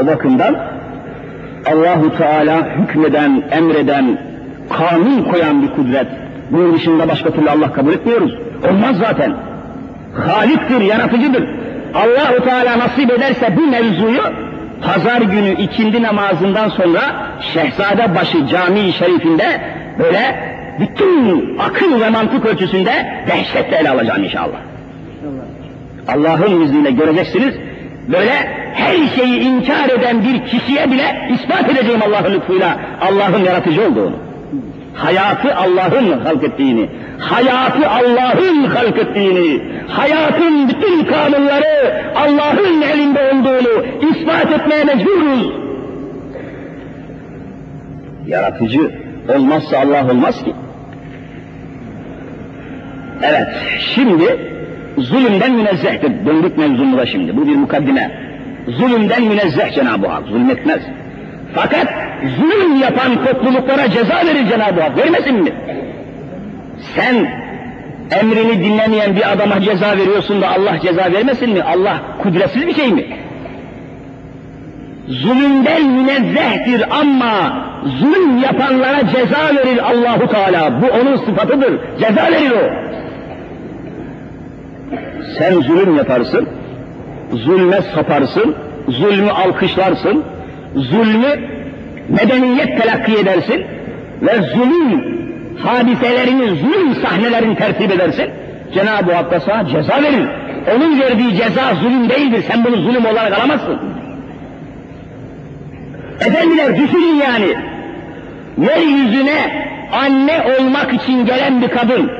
O 0.03 0.07
bakımdan 0.07 0.57
Allahu 1.73 2.17
Teala 2.17 2.69
hükmeden, 2.79 3.43
emreden, 3.51 4.19
kanun 4.71 5.23
koyan 5.23 5.63
bir 5.63 5.69
kudret. 5.69 6.07
Bunun 6.51 6.75
dışında 6.75 7.09
başka 7.09 7.31
türlü 7.31 7.51
Allah 7.51 7.73
kabul 7.73 7.93
etmiyoruz. 7.93 8.35
Olmaz 8.71 8.97
zaten. 8.97 9.35
Haliktir, 10.27 10.81
yaratıcıdır. 10.81 11.49
Allahu 11.95 12.45
Teala 12.45 12.79
nasip 12.79 13.11
ederse 13.13 13.57
bu 13.57 13.67
mevzuyu 13.71 14.23
pazar 14.83 15.21
günü 15.21 15.51
ikindi 15.51 16.03
namazından 16.03 16.69
sonra 16.69 17.01
Şehzadebaşı 17.41 18.47
Camii 18.47 18.93
Şerifinde 18.93 19.61
böyle 19.99 20.54
bütün 20.81 21.59
akıl 21.59 22.01
ve 22.01 22.11
mantık 22.11 22.47
ölçüsünde 22.47 23.25
dehşetle 23.27 23.77
ele 23.77 23.91
alacağım 23.91 24.25
inşallah. 24.25 24.59
Allah'ın 26.09 26.61
izniyle 26.61 26.91
göreceksiniz. 26.91 27.55
Böyle 28.09 28.33
her 28.75 29.09
şeyi 29.17 29.41
inkar 29.41 29.89
eden 29.89 30.25
bir 30.25 30.47
kişiye 30.47 30.91
bile 30.91 31.29
ispat 31.35 31.71
edeceğim 31.71 32.01
Allah'ın 32.09 32.35
lütfuyla 32.35 32.79
Allah'ın 33.01 33.45
yaratıcı 33.45 33.83
olduğunu. 33.87 34.17
Hayatı 34.95 35.57
Allah'ın 35.57 36.21
halk 36.25 36.45
ettiğini, 36.45 36.89
hayatı 37.19 37.89
Allah'ın 37.89 38.65
halk 38.65 38.99
ettiğini, 38.99 39.63
hayatın 39.89 40.69
bütün 40.69 41.05
kanunları 41.05 42.03
Allah'ın 42.17 42.83
elinde 42.83 43.33
olduğunu 43.33 43.85
ispat 44.11 44.53
etmeye 44.53 44.85
mecburuz. 44.85 45.53
Yaratıcı 48.27 48.91
olmazsa 49.29 49.79
Allah 49.79 50.11
olmaz 50.11 50.45
ki. 50.45 50.55
Evet, 53.29 53.47
şimdi 53.95 54.25
zulümden 54.99 55.53
münezzehtir. 55.53 56.27
Döndük 56.27 56.59
mevzumuza 56.59 57.07
şimdi. 57.07 57.37
Bu 57.37 57.47
bir 57.47 57.57
mukaddime. 57.57 58.11
Zulümden 58.69 59.23
münezzeh 59.23 59.75
Cenab-ı 59.75 60.09
Hak. 60.09 60.27
Zulmetmez. 60.27 60.83
Fakat 61.55 61.87
zulüm 62.39 62.77
yapan 62.81 63.25
topluluklara 63.25 63.91
ceza 63.91 64.15
verir 64.27 64.49
Cenab-ı 64.49 64.81
Hak. 64.81 64.97
Vermesin 64.99 65.43
mi? 65.43 65.53
Sen 66.97 67.27
emrini 68.21 68.65
dinlemeyen 68.65 69.17
bir 69.17 69.33
adama 69.33 69.61
ceza 69.61 69.97
veriyorsun 69.97 70.43
da 70.43 70.49
Allah 70.49 70.81
ceza 70.81 71.13
vermesin 71.13 71.51
mi? 71.51 71.63
Allah 71.63 72.01
kudretsiz 72.23 72.67
bir 72.67 72.75
şey 72.75 72.93
mi? 72.93 73.05
Zulümden 75.09 75.85
münezzehtir 75.85 76.85
ama 77.01 77.65
zulüm 78.01 78.39
yapanlara 78.39 79.01
ceza 79.07 79.55
verir 79.57 79.79
Allahu 79.91 80.29
Teala. 80.29 80.83
Bu 80.83 80.87
onun 80.87 81.17
sıfatıdır. 81.17 81.79
Ceza 82.01 82.23
verir 82.33 82.51
o. 82.51 82.95
Sen 85.39 85.53
zulüm 85.53 85.97
yaparsın, 85.97 86.49
zulme 87.33 87.83
saparsın, 87.95 88.55
zulmü 88.89 89.31
alkışlarsın, 89.31 90.25
zulmü 90.75 91.41
medeniyet 92.09 92.83
telakki 92.83 93.19
edersin 93.19 93.65
ve 94.23 94.43
zulüm 94.43 95.15
hadiselerini, 95.65 96.57
zulüm 96.57 96.95
sahnelerini 96.95 97.57
tertip 97.57 97.93
edersin. 97.93 98.31
Cenab-ı 98.75 99.13
Hak 99.13 99.31
da 99.31 99.41
sana 99.41 99.69
ceza 99.69 100.03
verir. 100.03 100.29
Onun 100.77 101.01
verdiği 101.01 101.37
ceza 101.37 101.75
zulüm 101.75 102.11
değildir. 102.11 102.45
Sen 102.49 102.65
bunu 102.65 102.77
zulüm 102.77 103.07
olarak 103.07 103.39
alamazsın. 103.39 103.79
Efendiler 106.21 106.77
düşünün 106.77 107.15
yani. 107.15 107.57
Yeryüzüne 108.59 109.67
anne 109.93 110.57
olmak 110.59 110.93
için 110.93 111.27
gelen 111.27 111.63
bir 111.63 111.69
kadın. 111.69 112.11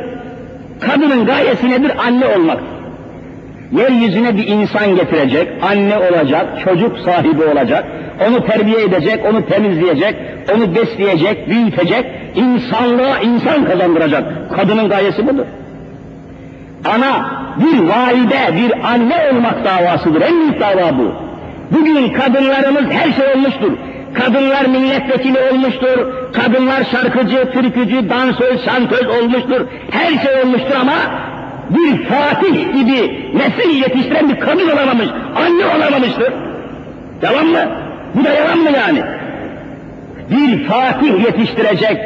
Kadının 0.87 1.27
gayesi 1.27 1.71
nedir? 1.71 1.93
Anne 2.07 2.27
olmak. 2.27 2.59
Yeryüzüne 3.73 4.37
bir 4.37 4.47
insan 4.47 4.97
getirecek, 4.97 5.49
anne 5.63 5.99
olacak, 5.99 6.47
çocuk 6.65 6.99
sahibi 6.99 7.43
olacak, 7.45 7.85
onu 8.29 8.47
terbiye 8.47 8.83
edecek, 8.83 9.21
onu 9.31 9.47
temizleyecek, 9.47 10.17
onu 10.55 10.75
besleyecek, 10.75 11.49
büyütecek, 11.49 12.07
insanlığa 12.35 13.19
insan 13.19 13.65
kazandıracak. 13.65 14.25
Kadının 14.57 14.89
gayesi 14.89 15.27
budur. 15.27 15.45
Ana, 16.85 17.27
bir 17.57 17.89
valide, 17.89 18.57
bir 18.57 18.93
anne 18.93 19.31
olmak 19.33 19.65
davasıdır. 19.65 20.21
En 20.21 20.41
büyük 20.41 20.61
dava 20.61 20.99
bu. 20.99 21.13
Bugün 21.71 22.13
kadınlarımız 22.13 22.85
her 22.91 23.13
şey 23.13 23.35
olmuştur. 23.35 23.73
Kadınlar 24.15 24.65
milletvekili 24.65 25.39
olmuştur, 25.53 26.13
kadınlar 26.33 26.85
şarkıcı, 26.85 27.53
türkücü, 27.53 28.11
dansöz, 28.11 28.65
şantöz 28.65 29.07
olmuştur. 29.07 29.67
Her 29.91 30.25
şey 30.25 30.43
olmuştur 30.43 30.75
ama 30.81 30.95
bir 31.71 32.05
Fatih 32.05 32.75
gibi 32.75 33.31
nesil 33.35 33.83
yetiştiren 33.83 34.29
bir 34.29 34.41
kadın 34.41 34.71
olamamış, 34.71 35.09
anne 35.37 35.67
olamamıştır. 35.77 36.33
Yalan 37.23 37.47
mı? 37.47 37.61
Bu 38.15 38.25
da 38.25 38.33
yalan 38.33 38.59
mı 38.59 38.71
yani? 38.71 39.03
Bir 40.31 40.65
Fatih 40.65 41.25
yetiştirecek, 41.25 41.99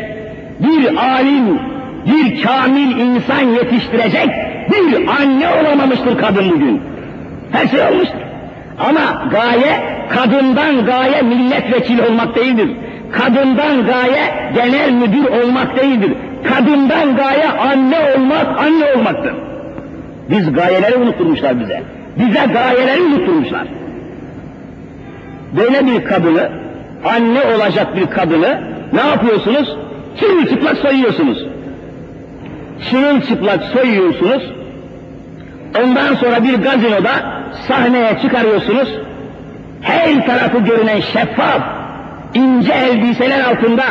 bir 0.61 0.97
alim, 0.97 1.59
bir 2.07 2.43
kamil 2.43 2.97
insan 2.97 3.49
yetiştirecek 3.49 4.31
bir 4.73 5.09
anne 5.09 5.49
olamamıştır 5.49 6.19
kadın 6.19 6.51
bugün. 6.51 6.83
Her 7.53 7.69
şey 7.69 7.81
olmuştur. 7.81 8.19
Ama 8.79 9.29
gaye 9.31 9.98
kadından 10.09 10.85
gaye 10.87 11.23
milletvekili 11.23 12.03
olmak 12.03 12.37
değildir. 12.37 12.71
Kadından 13.13 13.87
gaye 13.87 14.53
genel 14.55 14.93
müdür 14.93 15.25
olmak 15.25 15.77
değildir. 15.77 16.13
Kadından 16.45 17.17
gaye 17.17 17.49
anne 17.49 17.99
olmak, 18.17 18.61
anne 18.61 18.85
olmaktır. 18.97 19.35
Biz 20.31 20.53
gayeleri 20.53 20.97
unutturmuşlar 20.97 21.61
bize. 21.61 21.83
Bize 22.17 22.47
gayeleri 22.53 23.03
unutturmuşlar. 23.03 23.67
Böyle 25.57 25.87
bir 25.87 26.05
kadını, 26.05 26.49
anne 27.05 27.41
olacak 27.55 27.97
bir 27.97 28.07
kadını 28.07 28.61
ne 28.93 29.01
yapıyorsunuz? 29.01 29.77
Çırılçıplak 30.21 30.77
soyuyorsunuz. 30.77 31.47
Çırılçıplak 32.91 33.65
soyuyorsunuz. 33.65 34.43
Ondan 35.83 36.15
sonra 36.15 36.45
bir 36.45 36.55
gazinoda 36.55 37.11
sahneye 37.69 38.19
çıkarıyorsunuz. 38.23 38.89
Her 39.83 40.27
tarafı 40.27 40.59
görünen 40.59 41.01
şeffaf, 41.01 41.61
ince 42.35 42.73
elbiseler 42.73 43.41
altında 43.41 43.85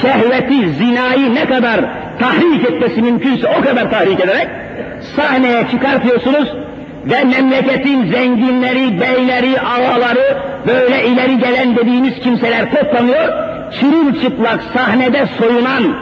şehveti, 0.00 0.70
zinayı 0.72 1.34
ne 1.34 1.44
kadar 1.44 1.80
tahrik 2.18 2.70
etmesi 2.70 3.02
mümkünse 3.02 3.48
o 3.58 3.64
kadar 3.64 3.90
tahrik 3.90 4.20
ederek 4.20 4.48
sahneye 5.16 5.68
çıkartıyorsunuz 5.70 6.48
ve 7.04 7.24
memleketin 7.24 8.12
zenginleri, 8.12 9.00
beyleri, 9.00 9.60
ağaları, 9.60 10.36
böyle 10.66 11.06
ileri 11.06 11.38
gelen 11.38 11.76
dediğimiz 11.76 12.20
kimseler 12.20 12.70
toplanıyor, 12.72 13.32
çırılçıplak 13.80 14.60
sahnede 14.74 15.26
soyunan 15.38 15.96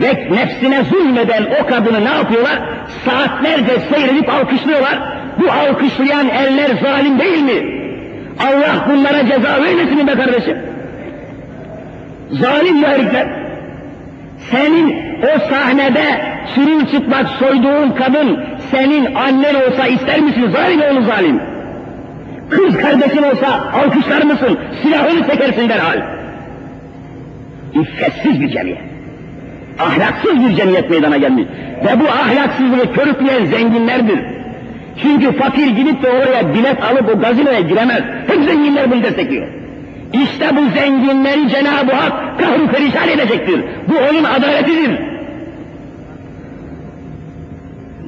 ve 0.00 0.28
nefsine 0.30 0.82
zulmeden 0.84 1.46
o 1.62 1.66
kadını 1.66 2.04
ne 2.04 2.16
yapıyorlar? 2.16 2.58
Saatlerce 3.04 3.80
seyredip 3.90 4.34
alkışlıyorlar. 4.34 4.98
Bu 5.40 5.52
alkışlayan 5.52 6.28
eller 6.28 6.76
zalim 6.82 7.18
değil 7.18 7.42
mi? 7.42 7.77
Allah 8.40 8.86
bunlara 8.88 9.26
ceza 9.26 9.62
vermesin 9.62 10.06
be 10.06 10.14
kardeşim. 10.14 10.56
Zalim 12.30 12.84
herifler. 12.84 13.26
Senin 14.50 14.96
o 15.22 15.38
sahnede 15.50 16.20
çırılçıplak 16.54 17.28
soyduğun 17.28 17.90
kadın 17.90 18.40
senin 18.70 19.14
annen 19.14 19.54
olsa 19.54 19.86
ister 19.86 20.20
misin? 20.20 20.50
Zalim 20.50 20.80
oğlu 20.80 21.02
zalim. 21.02 21.40
Kız 22.50 22.76
kardeşin 22.76 23.22
olsa 23.22 23.60
alkışlar 23.74 24.22
mısın? 24.22 24.58
Silahını 24.82 25.26
çekersin 25.26 25.68
derhal. 25.68 26.02
İffetsiz 27.74 28.40
bir 28.40 28.48
cemiyet. 28.48 28.78
Ahlaksız 29.78 30.40
bir 30.40 30.56
cemiyet 30.56 30.90
meydana 30.90 31.16
gelmiş. 31.16 31.44
Ve 31.84 32.00
bu 32.00 32.04
ahlaksızlığı 32.04 32.92
körükleyen 32.92 33.44
zenginlerdir. 33.44 34.37
Çünkü 35.02 35.32
fakir 35.32 35.66
gidip 35.66 36.02
de 36.02 36.10
oraya 36.10 36.54
bilet 36.54 36.84
alıp 36.84 37.14
o 37.14 37.20
gazinoya 37.20 37.60
giremez. 37.60 38.02
Hep 38.26 38.44
zenginler 38.44 38.90
bunu 38.90 39.02
destekliyor. 39.02 39.46
İşte 40.12 40.56
bu 40.56 40.80
zenginleri 40.80 41.48
Cenab-ı 41.48 41.92
Hak 41.92 42.38
kahru 42.38 42.66
perişan 42.66 43.08
edecektir. 43.08 43.60
Bu 43.88 43.94
onun 44.10 44.24
adaletidir. 44.24 44.90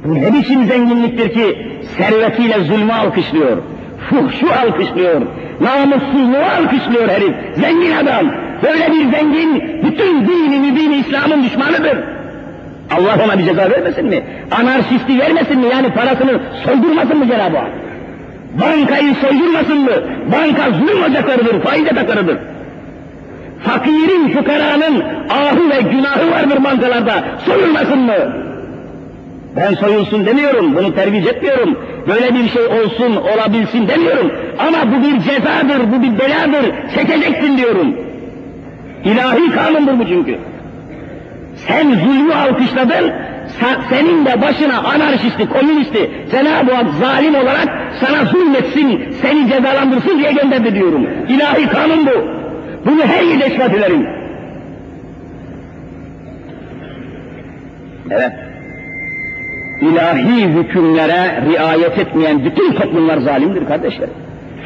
Bu 0.04 0.14
ne 0.14 0.32
biçim 0.32 0.64
zenginliktir 0.64 1.32
ki 1.32 1.68
servetiyle 1.96 2.60
zulmü 2.64 2.92
alkışlıyor, 2.92 3.58
fuhşu 4.10 4.46
alkışlıyor, 4.52 5.20
namussuzluğu 5.60 6.44
alkışlıyor 6.58 7.08
herif, 7.08 7.34
zengin 7.54 7.92
adam. 7.92 8.26
Böyle 8.62 8.92
bir 8.92 9.16
zengin 9.16 9.62
bütün 9.84 10.28
dini 10.28 10.58
mübini 10.58 10.96
İslam'ın 10.96 11.44
düşmanıdır. 11.44 11.98
Allah 13.00 13.24
ona 13.24 13.38
bir 13.38 13.44
ceza 13.44 13.70
vermesin 13.70 14.06
mi? 14.06 14.22
Anarşisti 14.50 15.18
vermesin 15.18 15.58
mi? 15.58 15.66
Yani 15.72 15.92
parasını 15.94 16.40
soydurmasın 16.64 17.18
mı 17.18 17.26
Cenab-ı 17.26 17.56
Hak? 17.56 17.70
Bankayı 18.60 19.14
soydurmasın 19.14 19.78
mı? 19.78 19.92
Banka 20.32 20.70
zulüm 20.70 21.02
ocaklarıdır, 21.02 21.60
faiz 21.60 21.86
yataklarıdır. 21.86 22.38
Fakirin, 23.62 24.28
fukaranın 24.28 25.04
ahı 25.30 25.70
ve 25.70 25.80
günahı 25.90 26.30
vardır 26.30 26.64
bankalarda. 26.64 27.24
Soyulmasın 27.46 27.98
mı? 27.98 28.16
Ben 29.56 29.74
soyulsun 29.74 30.26
demiyorum, 30.26 30.76
bunu 30.76 30.94
terviz 30.94 31.26
etmiyorum. 31.26 31.78
Böyle 32.08 32.34
bir 32.34 32.48
şey 32.48 32.62
olsun, 32.62 33.16
olabilsin 33.16 33.88
demiyorum. 33.88 34.32
Ama 34.58 34.92
bu 34.92 35.02
bir 35.02 35.20
cezadır, 35.20 35.92
bu 35.92 36.02
bir 36.02 36.18
beladır, 36.18 36.72
çekeceksin 36.94 37.58
diyorum. 37.58 37.96
İlahi 39.04 39.50
kanundur 39.50 39.98
bu 39.98 40.08
çünkü. 40.08 40.38
Sen 41.54 41.90
zulmü 41.90 42.34
alkışladın, 42.34 43.12
senin 43.90 44.26
de 44.26 44.42
başına 44.42 44.78
anarşisti, 44.78 45.48
komünisti, 45.48 46.10
Cenab-ı 46.30 46.74
Hak 46.74 46.86
zalim 47.00 47.34
olarak 47.34 47.68
sana 48.00 48.24
zulmetsin, 48.24 49.14
seni 49.22 49.48
cezalandırsın 49.48 50.18
diye 50.18 50.32
gönderdi 50.32 50.74
diyorum. 50.74 51.06
İlahi 51.28 51.66
kanun 51.66 52.06
bu. 52.06 52.40
Bunu 52.86 53.04
her 53.04 53.22
yerde 53.22 53.46
ispat 53.46 53.74
ederim. 53.74 54.06
Evet. 58.10 58.32
İlahi 59.80 60.46
hükümlere 60.46 61.42
riayet 61.50 61.98
etmeyen 61.98 62.44
bütün 62.44 62.72
toplumlar 62.72 63.18
zalimdir 63.18 63.66
kardeşler. 63.66 64.08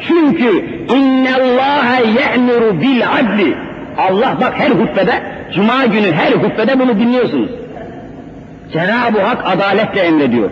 Çünkü 0.07 0.65
innallâhe 0.95 2.07
ye'muru 2.07 2.81
bil 2.81 3.01
adli. 3.19 3.55
Allah 3.97 4.37
bak 4.41 4.53
her 4.57 4.69
hutbede, 4.69 5.13
cuma 5.53 5.85
günü 5.85 6.11
her 6.11 6.31
hutbede 6.31 6.79
bunu 6.79 6.99
dinliyorsunuz. 6.99 7.49
Cenab-ı 8.73 9.21
Hak 9.21 9.41
adaletle 9.45 10.01
emrediyor. 10.01 10.49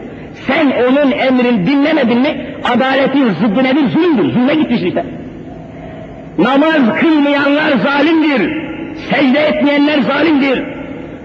Sen 0.48 0.68
onun 0.68 1.12
emrini 1.12 1.68
dinlemedin 1.68 2.22
mi, 2.22 2.46
adaletin 2.76 3.30
zıddı 3.30 3.64
nedir? 3.64 3.90
Zulümdür. 3.90 4.34
Zulme 4.34 4.56
gitmiş 4.56 4.82
işte. 4.82 5.06
Namaz 6.38 7.00
kılmayanlar 7.00 7.72
zalimdir. 7.84 8.64
Secde 9.10 9.40
etmeyenler 9.40 10.00
zalimdir. 10.02 10.64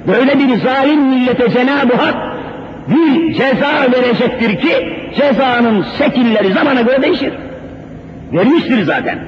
Böyle 0.07 0.39
bir 0.39 0.57
zalim 0.57 1.03
millete 1.03 1.51
Cenab-ı 1.51 1.97
Hak 1.97 2.15
bir 2.89 3.35
ceza 3.35 3.93
verecektir 3.93 4.61
ki 4.61 4.97
cezanın 5.17 5.85
şekilleri 5.99 6.53
zamana 6.53 6.81
göre 6.81 7.03
değişir. 7.03 7.33
Vermiştir 8.33 8.83
zaten. 8.83 9.19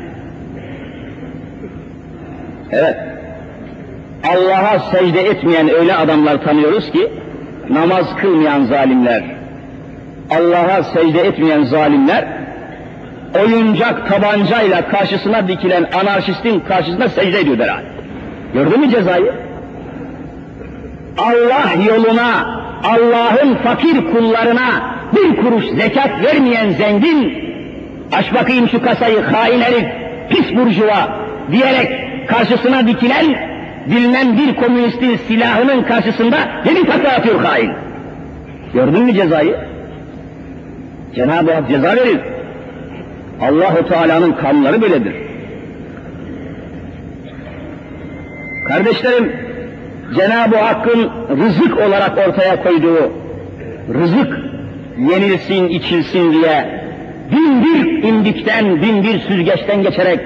Evet. 2.72 2.96
Allah'a 4.24 4.78
secde 4.78 5.20
etmeyen 5.20 5.70
öyle 5.74 5.94
adamlar 5.94 6.44
tanıyoruz 6.44 6.90
ki 6.90 7.10
namaz 7.70 8.16
kılmayan 8.16 8.64
zalimler, 8.64 9.22
Allah'a 10.30 10.82
secde 10.82 11.20
etmeyen 11.20 11.62
zalimler 11.62 12.24
oyuncak 13.44 14.08
tabancayla 14.08 14.88
karşısına 14.88 15.48
dikilen 15.48 15.88
anarşistin 16.00 16.60
karşısında 16.60 17.08
secde 17.08 17.40
ediyor. 17.40 17.58
Gördün 18.54 18.80
mü 18.80 18.90
cezayı? 18.90 19.32
Allah 21.18 21.84
yoluna, 21.88 22.60
Allah'ın 22.84 23.54
fakir 23.54 24.12
kullarına 24.12 24.96
bir 25.16 25.36
kuruş 25.36 25.64
zekat 25.64 26.10
vermeyen 26.24 26.70
zengin, 26.70 27.34
aç 28.12 28.34
bakayım 28.34 28.68
şu 28.68 28.82
kasayı 28.82 29.22
hain 29.22 29.60
herif, 29.60 29.84
pis 30.30 30.56
burjuva 30.56 31.08
diyerek 31.52 31.88
karşısına 32.28 32.86
dikilen 32.86 33.49
bilinen 33.86 34.38
bir 34.38 34.56
komünistin 34.56 35.16
silahının 35.16 35.82
karşısında 35.82 36.36
yedi 36.64 36.86
takla 36.86 37.08
atıyor 37.08 37.40
hain. 37.40 37.70
Gördün 38.74 39.02
mü 39.02 39.14
cezayı? 39.14 39.56
Cenab-ı 41.14 41.52
Hak 41.52 41.68
ceza 41.68 41.96
verir. 41.96 42.20
Allahu 43.40 43.88
Teala'nın 43.88 44.32
kanunları 44.32 44.82
böyledir. 44.82 45.14
Kardeşlerim, 48.68 49.32
Cenab-ı 50.14 50.56
Hakk'ın 50.56 51.10
rızık 51.36 51.78
olarak 51.78 52.28
ortaya 52.28 52.62
koyduğu 52.62 53.12
rızık 53.94 54.38
yenilsin, 54.98 55.68
içilsin 55.68 56.32
diye 56.32 56.80
bin 57.32 57.64
bir 57.64 58.02
indikten, 58.02 58.82
bin 58.82 59.02
bir 59.02 59.20
süzgeçten 59.20 59.82
geçerek, 59.82 60.20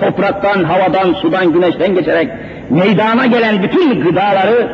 topraktan, 0.00 0.64
havadan, 0.64 1.12
sudan, 1.12 1.52
güneşten 1.52 1.94
geçerek 1.94 2.28
meydana 2.70 3.26
gelen 3.26 3.62
bütün 3.62 4.00
gıdaları 4.00 4.68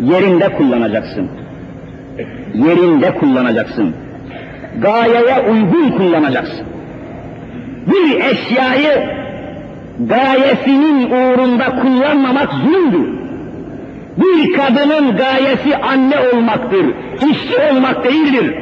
yerinde 0.00 0.48
kullanacaksın. 0.48 1.28
Yerinde 2.54 3.14
kullanacaksın. 3.14 3.94
Gayeye 4.82 5.50
uygun 5.50 5.90
kullanacaksın. 5.90 6.66
Bir 7.86 8.20
eşyayı 8.20 9.08
gayesinin 10.00 11.10
uğrunda 11.10 11.64
kullanmamak 11.82 12.52
zulümdür. 12.52 13.24
Bir 14.16 14.52
kadının 14.52 15.16
gayesi 15.16 15.76
anne 15.76 16.16
olmaktır, 16.32 16.86
işçi 17.30 17.56
olmak 17.72 18.04
değildir. 18.04 18.54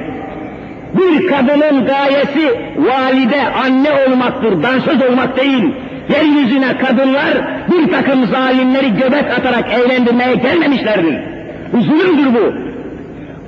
Bir 0.94 1.26
kadının 1.26 1.86
gayesi 1.86 2.60
valide, 2.78 3.42
anne 3.64 3.88
olmaktır, 4.06 4.62
dansöz 4.62 5.02
olmak 5.10 5.36
değil. 5.36 5.74
Yeryüzüne 6.12 6.78
kadınlar 6.78 7.62
bir 7.70 7.92
takım 7.92 8.26
zalimleri 8.26 8.94
göbek 8.94 9.30
atarak 9.38 9.72
eğlendirmeye 9.72 10.34
gelmemişlerdir. 10.34 11.18
Bu 11.72 11.80
zulümdür 11.80 12.34
bu. 12.34 12.52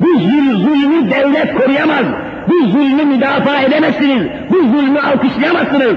Bu 0.00 0.18
zulmü 0.59 1.11
devlet 1.11 1.55
koruyamaz. 1.55 2.05
Bu 2.48 2.66
zulmü 2.66 3.05
müdafaa 3.05 3.61
edemezsiniz. 3.61 4.27
Bu 4.50 4.57
zulmü 4.57 4.98
alkışlayamazsınız. 5.00 5.96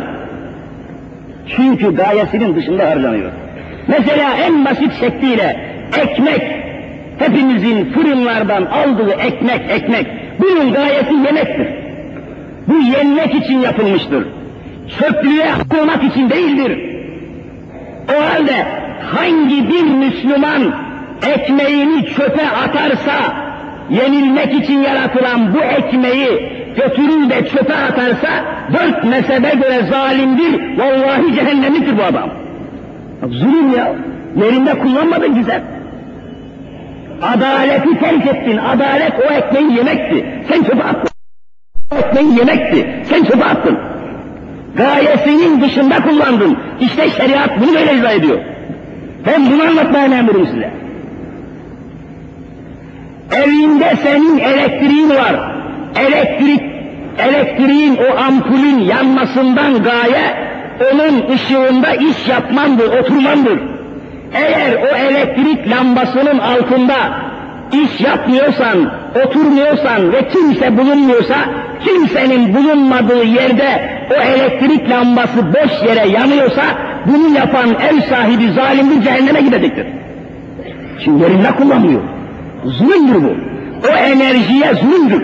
Çünkü 1.55 1.95
gayesinin 1.95 2.55
dışında 2.55 2.89
harcanıyor. 2.89 3.31
Mesela 3.87 4.33
en 4.47 4.65
basit 4.65 4.99
şekliyle 4.99 5.59
ekmek, 5.97 6.41
hepimizin 7.19 7.85
fırınlardan 7.85 8.65
aldığı 8.65 9.11
ekmek, 9.11 9.61
ekmek, 9.71 10.07
bunun 10.39 10.73
gayesi 10.73 11.13
yemektir. 11.13 11.67
Bu 12.67 12.75
yenmek 12.97 13.35
için 13.35 13.59
yapılmıştır. 13.59 14.36
Çöplüğe 14.99 15.53
atılmak 15.53 16.03
için 16.03 16.29
değildir. 16.29 16.97
O 18.09 18.21
halde 18.21 18.65
hangi 19.01 19.69
bir 19.69 19.83
Müslüman 19.83 20.73
ekmeğini 21.27 22.05
çöpe 22.05 22.47
atarsa, 22.49 23.33
yenilmek 23.89 24.53
için 24.53 24.79
yaratılan 24.79 25.53
bu 25.53 25.57
ekmeği 25.57 26.49
götürür 26.75 27.29
de 27.29 27.49
çöpe 27.49 27.75
atarsa, 27.75 28.29
dört 28.73 29.03
mezhebe 29.03 29.49
göre 29.49 29.85
zalimdir, 29.89 30.77
vallahi 30.77 31.35
cehennemliktir 31.35 31.97
bu 31.97 32.03
adam. 32.03 32.29
Zulüm 33.29 33.73
ya, 33.77 33.95
yerinde 34.35 34.79
kullanmadın 34.79 35.35
güzel. 35.35 35.61
Adaleti 37.21 37.99
terk 37.99 38.27
ettin, 38.27 38.57
adalet 38.57 39.13
o 39.29 39.33
ekmeği 39.33 39.77
yemekti, 39.77 40.25
sen 40.47 40.63
çöpe 40.63 40.83
attın. 40.83 41.09
O 41.91 41.95
ekmeği 41.95 42.37
yemekti, 42.37 42.87
sen 43.03 43.23
çöpe 43.23 43.45
attın. 43.45 43.77
Gayesinin 44.77 45.61
dışında 45.61 45.95
kullandın. 45.95 46.57
İşte 46.79 47.09
şeriat 47.09 47.49
bunu 47.61 47.73
böyle 47.73 47.93
izah 47.93 48.11
ediyor. 48.11 48.39
Ben 49.25 49.51
bunu 49.51 49.63
anlatmaya 49.63 50.07
memurum 50.07 50.47
size. 50.47 50.71
Evinde 53.31 53.95
senin 54.03 54.37
elektriğin 54.37 55.09
var. 55.09 55.35
Elektrik, 55.95 56.61
elektriğin 57.17 57.97
o 57.97 58.17
ampulün 58.17 58.79
yanmasından 58.79 59.83
gaye 59.83 60.47
onun 60.93 61.31
ışığında 61.35 61.93
iş 61.93 62.27
yapmandır, 62.27 62.99
oturmandır. 62.99 63.59
Eğer 64.33 64.73
o 64.73 64.95
elektrik 64.95 65.69
lambasının 65.71 66.39
altında 66.39 66.95
iş 67.71 68.01
yapmıyorsan, 68.01 68.91
oturmuyorsan 69.25 70.13
ve 70.13 70.27
kimse 70.27 70.77
bulunmuyorsa, 70.77 71.35
kimsenin 71.85 72.55
bulunmadığı 72.55 73.23
yerde 73.23 73.89
o 74.11 74.21
elektrik 74.21 74.89
lambası 74.89 75.53
boş 75.53 75.87
yere 75.89 76.09
yanıyorsa, 76.09 76.63
bunu 77.05 77.35
yapan 77.37 77.69
ev 77.69 78.01
sahibi 78.09 78.51
zalimdir, 78.51 79.03
cehenneme 79.03 79.41
gidecektir. 79.41 79.87
Çünkü 81.05 81.23
yerinde 81.23 81.51
kullanmıyor. 81.51 82.01
Zulümdür 82.65 83.23
bu. 83.23 83.35
O 83.87 83.97
enerjiye 83.97 84.73
zulümdür. 84.73 85.23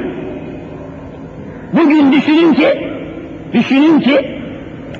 Bugün 1.73 2.11
düşünün 2.11 2.53
ki, 2.53 2.89
düşünün 3.53 3.99
ki, 3.99 4.39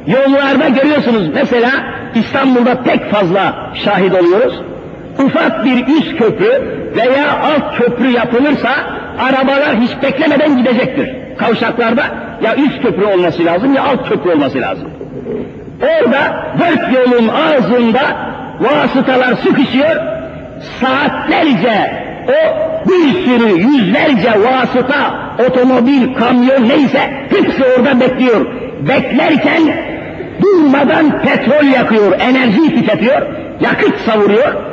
yollarda 0.07 0.69
görüyorsunuz 0.69 1.29
mesela 1.33 1.69
İstanbul'da 2.15 2.81
pek 2.81 3.11
fazla 3.11 3.71
şahit 3.73 4.13
oluyoruz. 4.13 4.61
Ufak 5.25 5.65
bir 5.65 5.87
üst 5.87 6.17
köprü 6.17 6.61
veya 6.95 7.39
alt 7.43 7.77
köprü 7.77 8.09
yapılırsa 8.09 8.69
arabalar 9.19 9.75
hiç 9.81 9.91
beklemeden 10.03 10.57
gidecektir. 10.57 11.09
Kavşaklarda 11.37 12.03
ya 12.43 12.55
üst 12.55 12.81
köprü 12.81 13.05
olması 13.05 13.45
lazım 13.45 13.73
ya 13.73 13.83
alt 13.83 14.09
köprü 14.09 14.31
olması 14.31 14.61
lazım. 14.61 14.89
Orada 15.81 16.45
dört 16.59 16.93
yolun 16.93 17.27
ağzında 17.27 18.01
vasıtalar 18.59 19.33
sıkışıyor, 19.35 19.95
saatlerce 20.81 22.03
o 22.27 22.63
bir 22.89 23.13
sürü 23.13 23.49
yüzlerce 23.49 24.31
vasıta, 24.43 25.15
otomobil, 25.47 26.13
kamyon 26.13 26.69
neyse 26.69 26.99
hepsi 27.29 27.63
orada 27.77 27.99
bekliyor. 27.99 28.45
Beklerken 28.79 29.61
durmadan 30.41 31.21
petrol 31.21 31.65
yakıyor, 31.65 32.11
enerji 32.19 32.75
tüketiyor, 32.75 33.21
yakıt 33.61 33.99
savuruyor 33.99 34.72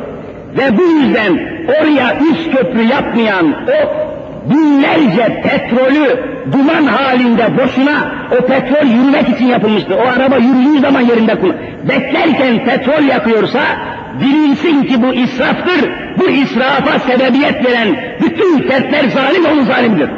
ve 0.59 0.79
bu 0.79 0.83
yüzden 0.83 1.39
oraya 1.69 2.17
üst 2.31 2.57
köprü 2.57 2.83
yapmayan 2.83 3.47
o 3.53 4.11
binlerce 4.51 5.43
petrolü 5.43 6.21
duman 6.53 6.85
halinde 6.85 7.59
boşuna 7.59 8.13
o 8.33 8.47
petrol 8.47 8.87
yürümek 8.87 9.29
için 9.29 9.47
yapılmıştır. 9.47 9.95
O 9.95 10.09
araba 10.09 10.37
yürüdüğü 10.37 10.81
zaman 10.81 11.01
yerinde 11.01 11.35
kullan. 11.35 11.57
Beklerken 11.89 12.65
petrol 12.65 13.05
yakıyorsa 13.05 13.61
bilinsin 14.21 14.83
ki 14.83 15.03
bu 15.03 15.15
israftır. 15.15 15.91
Bu 16.19 16.31
israfa 16.31 16.99
sebebiyet 16.99 17.67
veren 17.67 17.97
bütün 18.23 18.59
fertler 18.59 19.05
zalim 19.09 19.45
onun 19.53 19.65
zalimdir. 19.65 20.11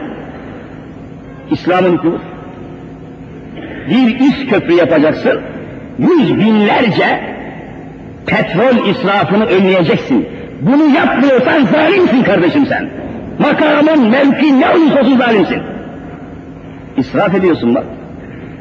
İslam'ın 1.51 1.92
hükmü. 1.92 2.18
Bir 3.90 4.21
üst 4.21 4.51
köprü 4.51 4.75
yapacaksın. 4.75 5.40
Yüz 5.99 6.38
binlerce 6.38 7.32
petrol 8.27 8.87
israfını 8.89 9.47
önleyeceksin. 9.47 10.29
Bunu 10.61 10.95
yapmıyorsan 10.95 11.65
zalimsin 11.65 12.23
kardeşim 12.23 12.67
sen. 12.67 12.91
Makamın, 13.39 14.09
mevkin 14.11 14.61
ne 14.61 14.69
olursa 14.69 15.01
olsun 15.01 15.19
zalimsin. 15.19 15.63
İsraf 16.97 17.35
ediyorsun 17.35 17.75
bak. 17.75 17.85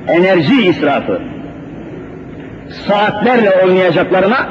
Enerji 0.08 0.68
israfı. 0.68 1.22
Saatlerle 2.88 3.52
oynayacaklarına 3.66 4.48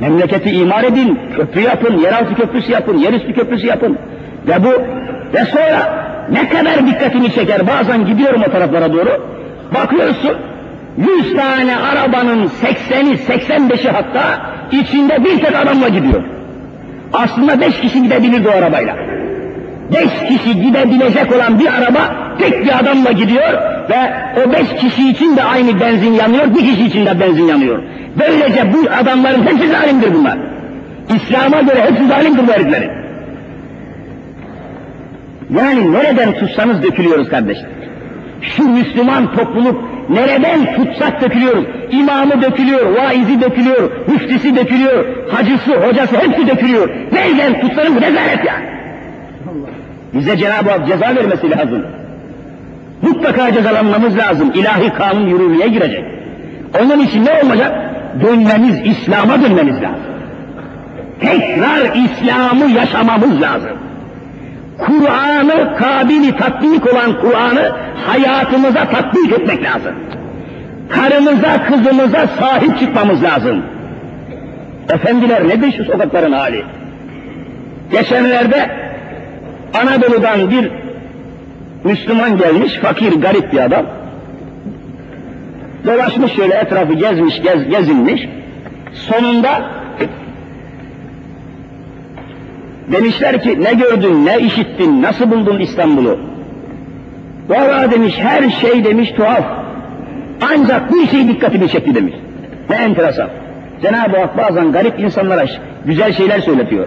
memleketi 0.00 0.50
imar 0.50 0.84
edin, 0.84 1.18
köprü 1.36 1.60
yapın, 1.60 1.98
yeraltı 1.98 2.34
köprüsü 2.34 2.72
yapın, 2.72 2.98
yerüstü 2.98 3.34
köprüsü 3.34 3.66
yapın. 3.66 3.98
Ve 4.48 4.64
bu 4.64 4.70
ve 5.34 5.44
sonra 5.44 6.06
ne 6.30 6.48
kadar 6.48 6.86
dikkatimi 6.86 7.32
çeker 7.32 7.66
bazen 7.66 8.06
gidiyorum 8.06 8.42
o 8.48 8.50
taraflara 8.50 8.92
doğru. 8.92 9.26
Bakıyorsun 9.74 10.36
yüz 10.98 11.36
tane 11.36 11.76
arabanın 11.76 12.46
sekseni, 12.46 13.18
seksen 13.18 13.70
beşi 13.70 13.90
hatta 13.90 14.40
içinde 14.72 15.24
bir 15.24 15.40
tek 15.40 15.56
adamla 15.56 15.88
gidiyor. 15.88 16.22
Aslında 17.12 17.60
beş 17.60 17.80
kişi 17.80 18.02
gidebilirdi 18.02 18.48
o 18.48 18.58
arabayla. 18.58 18.96
Beş 19.92 20.28
kişi 20.28 20.62
gidebilecek 20.62 21.36
olan 21.36 21.58
bir 21.58 21.66
araba 21.66 22.14
tek 22.38 22.64
bir 22.64 22.78
adamla 22.78 23.12
gidiyor 23.12 23.52
ve 23.90 24.12
o 24.44 24.52
beş 24.52 24.80
kişi 24.80 25.10
için 25.10 25.36
de 25.36 25.42
aynı 25.42 25.80
benzin 25.80 26.12
yanıyor, 26.12 26.54
bir 26.54 26.60
kişi 26.60 26.86
için 26.86 27.06
de 27.06 27.20
benzin 27.20 27.44
yanıyor. 27.44 27.82
Böylece 28.18 28.72
bu 28.72 28.78
adamların 29.00 29.42
hepsi 29.46 29.68
zalimdir 29.68 30.14
bunlar. 30.14 30.38
İslam'a 31.16 31.60
göre 31.60 31.82
hepsi 31.90 32.06
zalimdir 32.06 32.48
bu 32.48 32.52
heriflerin. 32.52 32.90
Yani 35.56 35.92
nereden 35.92 36.32
tutsanız 36.32 36.82
dökülüyoruz 36.82 37.28
kardeşler. 37.28 37.79
Şu 38.42 38.68
Müslüman 38.68 39.34
topluluk 39.34 39.84
nereden 40.08 40.74
tutsak 40.76 41.20
dökülüyoruz. 41.20 41.64
İmamı 41.90 42.42
dökülüyor, 42.42 42.96
vaizi 42.96 43.40
dökülüyor, 43.40 43.90
müftisi 44.06 44.56
dökülüyor, 44.56 45.04
hacısı, 45.32 45.76
hocası 45.86 46.16
hepsi 46.16 46.48
dökülüyor. 46.48 46.90
Nereden 47.12 47.60
tutsanız 47.60 47.96
rezalet 47.96 48.44
ya. 48.46 48.54
Bize 50.14 50.36
Cenab-ı 50.36 50.70
Hak 50.70 50.88
ceza 50.88 51.14
vermesi 51.16 51.50
lazım. 51.50 51.86
Mutlaka 53.02 53.52
cezalanmamız 53.52 54.18
lazım. 54.18 54.52
İlahi 54.54 54.92
kanun 54.92 55.26
yürürlüğe 55.26 55.68
girecek. 55.68 56.04
Onun 56.82 57.00
için 57.00 57.24
ne 57.24 57.42
olacak? 57.44 57.72
Dönmemiz, 58.22 58.80
İslam'a 58.84 59.42
dönmemiz 59.42 59.74
lazım. 59.74 60.10
Tekrar 61.20 61.96
İslam'ı 61.96 62.70
yaşamamız 62.70 63.40
lazım. 63.42 63.89
Kur'an'ı 64.80 65.76
kabili 65.76 66.36
tatbik 66.36 66.92
olan 66.92 67.20
Kur'an'ı 67.20 67.72
hayatımıza 68.06 68.84
tatbik 68.84 69.32
etmek 69.32 69.62
lazım. 69.62 69.94
Karımıza, 70.88 71.64
kızımıza 71.64 72.26
sahip 72.26 72.78
çıkmamız 72.78 73.22
lazım. 73.22 73.62
Efendiler 74.88 75.48
nedir 75.48 75.74
şu 75.76 75.84
sokakların 75.84 76.32
hali? 76.32 76.64
Geçenlerde 77.90 78.70
Anadolu'dan 79.74 80.50
bir 80.50 80.70
Müslüman 81.84 82.38
gelmiş, 82.38 82.74
fakir, 82.74 83.12
garip 83.12 83.52
bir 83.52 83.58
adam. 83.58 83.86
Dolaşmış 85.86 86.32
şöyle 86.32 86.54
etrafı 86.54 86.92
gezmiş, 86.92 87.42
gez, 87.42 87.68
gezinmiş. 87.68 88.28
Sonunda 88.92 89.79
demişler 92.92 93.42
ki 93.42 93.62
ne 93.62 93.72
gördün, 93.72 94.26
ne 94.26 94.38
işittin, 94.38 95.02
nasıl 95.02 95.30
buldun 95.30 95.60
İstanbul'u? 95.60 96.18
Valla 97.48 97.90
demiş 97.90 98.18
her 98.18 98.50
şey 98.50 98.84
demiş 98.84 99.10
tuhaf. 99.10 99.44
Ancak 100.52 100.92
bir 100.92 101.06
şey 101.06 101.28
dikkatimi 101.28 101.68
çekti 101.68 101.94
demiş. 101.94 102.14
Ne 102.70 102.76
enteresan. 102.76 103.28
Cenab-ı 103.82 104.16
Hak 104.16 104.38
bazen 104.38 104.72
garip 104.72 105.00
insanlara 105.00 105.44
güzel 105.84 106.12
şeyler 106.12 106.40
söyletiyor. 106.40 106.86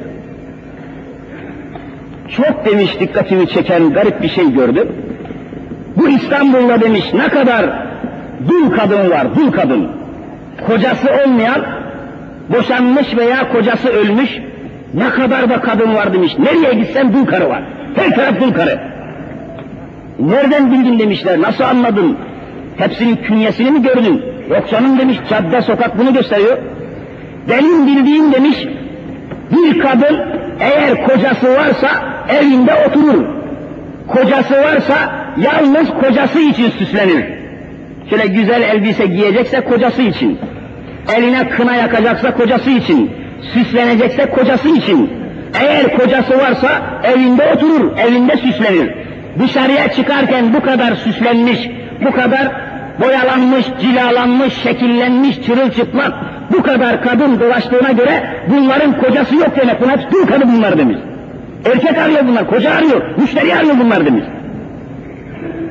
Çok 2.30 2.66
demiş 2.66 3.00
dikkatimi 3.00 3.48
çeken 3.48 3.94
garip 3.94 4.22
bir 4.22 4.30
şey 4.30 4.54
gördüm. 4.54 4.88
Bu 5.96 6.10
İstanbul'da 6.10 6.82
demiş 6.82 7.13
ne 7.13 7.28
kadar 7.28 7.66
dul 8.50 8.72
kadın 8.72 9.10
var, 9.10 9.36
dul 9.36 9.52
kadın. 9.52 9.88
Kocası 10.68 11.08
olmayan, 11.26 11.62
boşanmış 12.50 13.18
veya 13.18 13.52
kocası 13.52 13.89
ölmüş, 13.89 14.30
ne 14.93 15.10
kadar 15.10 15.49
da 15.49 15.62
kadın 15.62 15.95
var 15.95 16.13
demiş. 16.13 16.38
Nereye 16.39 16.73
gitsen 16.73 17.13
dul 17.13 17.25
karı 17.25 17.49
var. 17.49 17.63
Her 17.95 18.15
taraf 18.15 18.39
dul 18.41 18.53
karı. 18.53 18.79
Nereden 20.19 20.71
bildin 20.71 20.99
demişler, 20.99 21.41
nasıl 21.41 21.63
anladın? 21.63 22.17
Hepsinin 22.77 23.15
künyesini 23.15 23.71
mi 23.71 23.82
gördün? 23.82 24.21
Yoksanın 24.49 24.99
demiş, 24.99 25.17
cadde 25.29 25.62
sokak 25.62 25.99
bunu 25.99 26.13
gösteriyor. 26.13 26.58
Benim 27.49 27.88
bildiğim 27.88 28.34
demiş, 28.34 28.58
bir 29.51 29.79
kadın 29.79 30.19
eğer 30.60 31.03
kocası 31.03 31.56
varsa 31.56 31.89
evinde 32.29 32.71
oturur. 32.88 33.25
Kocası 34.08 34.53
varsa 34.53 34.95
yalnız 35.38 35.89
kocası 35.89 36.39
için 36.39 36.69
süslenir. 36.69 37.25
Şöyle 38.10 38.27
güzel 38.27 38.62
elbise 38.62 39.06
giyecekse 39.06 39.62
kocası 39.62 40.01
için. 40.01 40.39
Eline 41.17 41.49
kına 41.49 41.75
yakacaksa 41.75 42.34
kocası 42.34 42.69
için. 42.69 43.12
Süslenecekse 43.53 44.25
kocası 44.25 44.69
için. 44.69 45.10
Eğer 45.62 45.97
kocası 45.97 46.38
varsa 46.38 46.69
evinde 47.03 47.53
oturur, 47.56 47.97
evinde 47.97 48.38
süslenir. 48.38 48.91
Dışarıya 49.39 49.91
çıkarken 49.91 50.53
bu 50.53 50.62
kadar 50.62 50.95
süslenmiş, 50.95 51.69
bu 52.06 52.12
kadar 52.12 52.51
boyalanmış, 52.99 53.65
cilalanmış, 53.82 54.53
şekillenmiş, 54.53 55.41
çırılçıplak, 55.41 56.13
bu 56.53 56.63
kadar 56.63 57.03
kadın 57.03 57.39
dolaştığına 57.39 57.91
göre 57.91 58.23
bunların 58.47 58.97
kocası 58.97 59.36
yok 59.36 59.49
demek. 59.62 59.82
Bunlar 59.82 59.99
hep 59.99 60.12
dul 60.12 60.27
kadın 60.27 60.58
bunlar 60.58 60.77
demiş. 60.77 60.97
Erkek 61.65 61.97
arıyor 61.97 62.27
bunlar, 62.27 62.47
koca 62.47 62.71
arıyor, 62.71 63.01
müşteri 63.17 63.56
arıyor 63.56 63.75
bunlar 63.84 64.06
demiş. 64.06 64.23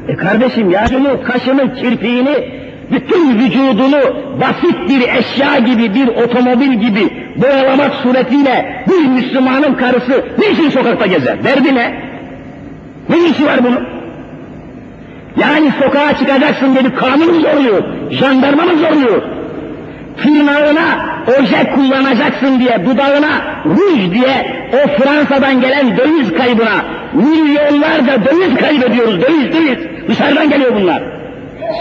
E 0.08 0.16
kardeşim 0.16 0.70
ya 0.70 0.86
şunu, 0.86 1.22
kaşını, 1.22 1.74
kirpiğini, 1.74 2.62
bütün 2.92 3.38
vücudunu 3.38 4.00
basit 4.40 4.88
bir 4.88 5.00
eşya 5.00 5.58
gibi, 5.58 5.94
bir 5.94 6.08
otomobil 6.08 6.72
gibi 6.72 7.21
boyalamak 7.36 7.94
suretiyle 7.94 8.84
bir 8.88 9.08
Müslümanın 9.08 9.74
karısı 9.74 10.24
niçin 10.38 10.70
sokakta 10.70 11.06
gezer? 11.06 11.44
Derdi 11.44 11.74
ne? 11.74 11.94
Ne 13.08 13.16
işi 13.30 13.46
var 13.46 13.64
bunun? 13.64 13.84
Yani 15.40 15.72
sokağa 15.84 16.18
çıkacaksın 16.18 16.74
dedi 16.74 16.94
kanun 16.94 17.40
zorluyor, 17.40 17.82
jandarma 18.10 18.62
mı 18.62 18.78
zorluyor? 18.78 19.22
Tırnağına 20.22 21.06
oje 21.26 21.70
kullanacaksın 21.74 22.60
diye, 22.60 22.86
dudağına 22.86 23.28
ruj 23.66 24.14
diye 24.14 24.66
o 24.72 25.02
Fransa'dan 25.02 25.60
gelen 25.60 25.96
döviz 25.96 26.32
kaybına 26.32 26.84
milyonlarca 27.12 28.24
döviz 28.24 28.56
kaybediyoruz, 28.56 29.20
döviz 29.20 29.52
döviz. 29.52 29.78
Dışarıdan 30.08 30.50
geliyor 30.50 30.72
bunlar. 30.80 31.02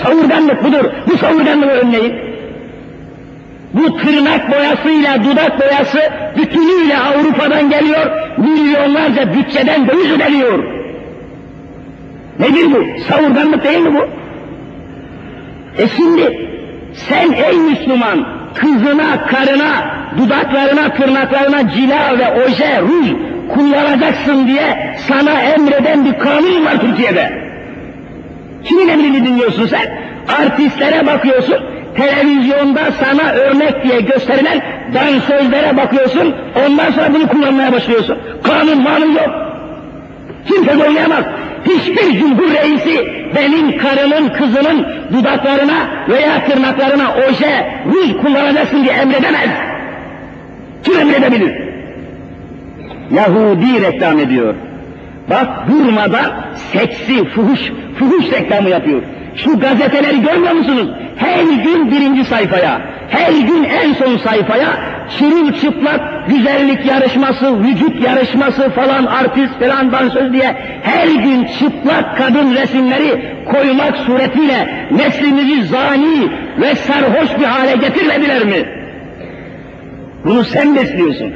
Savurganlık 0.04 0.64
budur. 0.64 0.86
Bu 1.08 1.18
savurganlığı 1.18 1.68
önleyin. 1.68 2.31
Bu 3.74 3.98
tırnak 3.98 4.52
boyasıyla 4.52 5.24
dudak 5.24 5.60
boyası 5.60 6.00
bütünüyle 6.38 6.98
Avrupa'dan 6.98 7.70
geliyor. 7.70 8.12
Milyonlarca 8.38 9.34
bütçeden 9.34 9.88
döviz 9.88 10.12
ödeniyor. 10.12 10.64
Nedir 12.40 12.66
bu? 12.72 13.00
Savurganlık 13.10 13.64
değil 13.64 13.80
mi 13.80 13.94
bu? 13.94 14.08
E 15.82 15.88
şimdi 15.88 16.50
sen 16.94 17.32
ey 17.32 17.58
Müslüman 17.58 18.28
kızına, 18.56 19.26
karına, 19.26 19.96
dudaklarına, 20.18 20.94
tırnaklarına 20.94 21.70
cila 21.70 22.20
ve 22.20 22.44
oje, 22.44 22.82
ruj 22.82 23.08
kullanacaksın 23.54 24.48
diye 24.48 24.96
sana 25.08 25.42
emreden 25.42 26.06
bir 26.06 26.20
kanun 26.20 26.66
var 26.66 26.82
Türkiye'de. 26.82 27.32
Kimin 28.64 28.88
emrini 28.88 29.26
dinliyorsun 29.26 29.68
sen? 29.68 29.98
Artistlere 30.42 31.08
bakıyorsun, 31.08 31.58
televizyonda 31.96 32.82
sana 32.92 33.32
örnek 33.32 33.84
diye 33.84 34.02
gösterilen 34.02 34.62
dansözlere 34.94 35.78
bakıyorsun, 35.78 36.36
ondan 36.66 36.92
sonra 36.92 37.14
bunu 37.14 37.28
kullanmaya 37.28 37.74
başlıyorsun. 37.74 38.18
Kanun 38.44 38.82
manun 38.84 39.12
yok. 39.14 39.30
Kimse 40.48 40.80
de 40.80 40.84
oynayamaz. 40.84 41.26
Hiçbir 41.66 42.20
cumhur 42.20 42.50
reisi 42.54 43.08
benim 43.36 43.78
karımın, 43.78 44.30
kızının 44.30 44.88
dudaklarına 45.14 46.06
veya 46.10 46.46
tırnaklarına 46.46 47.14
oje, 47.30 47.72
ruj 47.86 48.22
kullanacaksın 48.22 48.84
diye 48.84 48.94
emredemez. 48.94 49.50
Kim 50.84 51.00
emredebilir? 51.00 51.54
Yahudi 53.12 53.82
reklam 53.82 54.20
ediyor. 54.20 54.56
Bak 55.30 55.48
durmadan 55.70 56.32
seksi, 56.56 57.26
fuhuş, 57.26 57.60
fuhuş 58.00 58.32
reklamı 58.32 58.70
yapıyor. 58.70 59.02
Şu 59.36 59.60
gazeteleri 59.60 60.22
görmüyor 60.22 60.54
musunuz? 60.54 60.90
Her 61.22 61.44
gün 61.64 61.92
birinci 61.92 62.26
sayfaya, 62.26 62.82
her 63.10 63.32
gün 63.32 63.64
en 63.64 63.94
son 63.94 64.18
sayfaya 64.18 64.68
çırılçıplak 65.18 66.28
güzellik 66.28 66.86
yarışması, 66.86 67.64
vücut 67.64 68.04
yarışması 68.04 68.70
falan 68.70 69.06
artist 69.06 69.60
falan 69.60 69.92
dansöz 69.92 70.34
diye 70.34 70.56
her 70.84 71.08
gün 71.08 71.48
çıplak 71.60 72.18
kadın 72.18 72.56
resimleri 72.56 73.36
koymak 73.52 73.98
suretiyle 73.98 74.88
neslimizi 74.92 75.64
zani 75.64 76.30
ve 76.62 76.76
sarhoş 76.76 77.40
bir 77.40 77.46
hale 77.46 77.76
getirmediler 77.76 78.46
mi? 78.46 78.66
Bunu 80.26 80.44
sen 80.44 80.76
besliyorsun. 80.76 81.34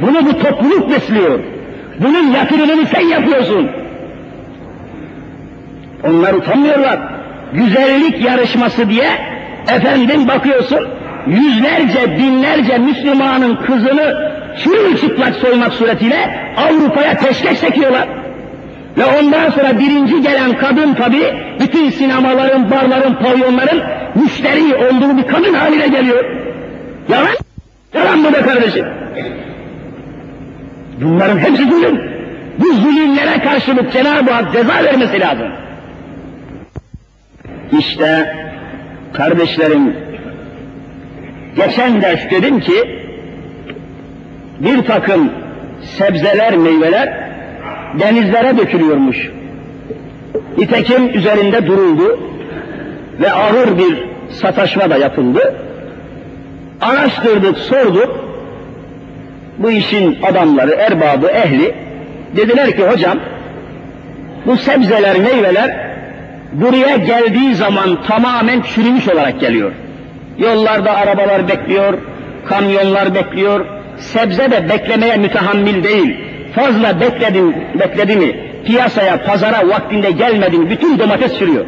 Bunu 0.00 0.26
bu 0.26 0.38
topluluk 0.38 0.90
besliyor. 0.90 1.40
Bunun 1.98 2.32
yatırımını 2.32 2.86
sen 2.86 3.06
yapıyorsun. 3.08 3.70
Onlar 6.04 6.34
utanmıyorlar. 6.34 7.21
Güzellik 7.52 8.24
yarışması 8.24 8.88
diye 8.88 9.08
efendim 9.68 10.28
bakıyorsun 10.28 10.88
yüzlerce 11.26 12.18
binlerce 12.18 12.78
Müslümanın 12.78 13.56
kızını 13.56 14.32
çırılçıplak 14.64 15.34
soymak 15.34 15.72
suretiyle 15.72 16.52
Avrupa'ya 16.56 17.14
peşkeş 17.14 17.60
çekiyorlar. 17.60 18.08
Ve 18.98 19.04
ondan 19.04 19.50
sonra 19.50 19.78
birinci 19.78 20.22
gelen 20.22 20.58
kadın 20.58 20.94
tabi 20.94 21.34
bütün 21.60 21.90
sinemaların, 21.90 22.70
barların, 22.70 23.14
pavyonların 23.14 23.82
müşteri 24.14 24.74
olduğu 24.74 25.18
bir 25.18 25.26
kadın 25.26 25.54
haline 25.54 25.88
geliyor. 25.88 26.24
Yalan, 27.08 27.36
yalan 27.94 28.18
mı 28.18 28.32
be 28.32 28.40
kardeşim? 28.42 28.86
Bunların 31.00 31.38
hepsi 31.38 31.64
zulüm. 31.64 32.00
Bu 32.58 32.72
zulümlere 32.72 33.42
karşılık 33.44 33.92
Cenab-ı 33.92 34.32
Hak 34.32 34.52
ceza 34.52 34.84
vermesi 34.84 35.20
lazım. 35.20 35.48
İşte 37.78 38.36
kardeşlerim, 39.12 39.96
geçen 41.56 42.02
ders 42.02 42.30
dedim 42.30 42.60
ki, 42.60 43.02
bir 44.60 44.84
takım 44.84 45.32
sebzeler, 45.80 46.56
meyveler 46.56 47.14
denizlere 48.00 48.58
dökülüyormuş. 48.58 49.30
Nitekim 50.58 51.18
üzerinde 51.18 51.66
duruldu 51.66 52.20
ve 53.20 53.32
ağır 53.32 53.78
bir 53.78 54.04
sataşma 54.30 54.90
da 54.90 54.96
yapıldı. 54.96 55.54
Araştırdık, 56.80 57.58
sorduk. 57.58 58.24
Bu 59.58 59.70
işin 59.70 60.18
adamları, 60.22 60.70
erbabı, 60.70 61.26
ehli 61.26 61.74
dediler 62.36 62.76
ki 62.76 62.86
hocam 62.86 63.18
bu 64.46 64.56
sebzeler, 64.56 65.18
meyveler 65.18 65.91
buraya 66.52 66.96
geldiği 66.96 67.54
zaman 67.54 68.02
tamamen 68.08 68.62
çürümüş 68.62 69.08
olarak 69.08 69.40
geliyor. 69.40 69.72
Yollarda 70.38 70.96
arabalar 70.96 71.48
bekliyor, 71.48 71.94
kamyonlar 72.46 73.14
bekliyor. 73.14 73.66
Sebze 73.98 74.50
de 74.50 74.68
beklemeye 74.68 75.16
mütehammil 75.16 75.84
değil. 75.84 76.16
Fazla 76.54 77.00
bekledin, 77.00 77.56
bekledi 77.80 78.16
mi 78.16 78.36
piyasaya, 78.66 79.24
pazara 79.24 79.68
vaktinde 79.68 80.10
gelmedin 80.10 80.70
bütün 80.70 80.98
domates 80.98 81.38
çürüyor. 81.38 81.64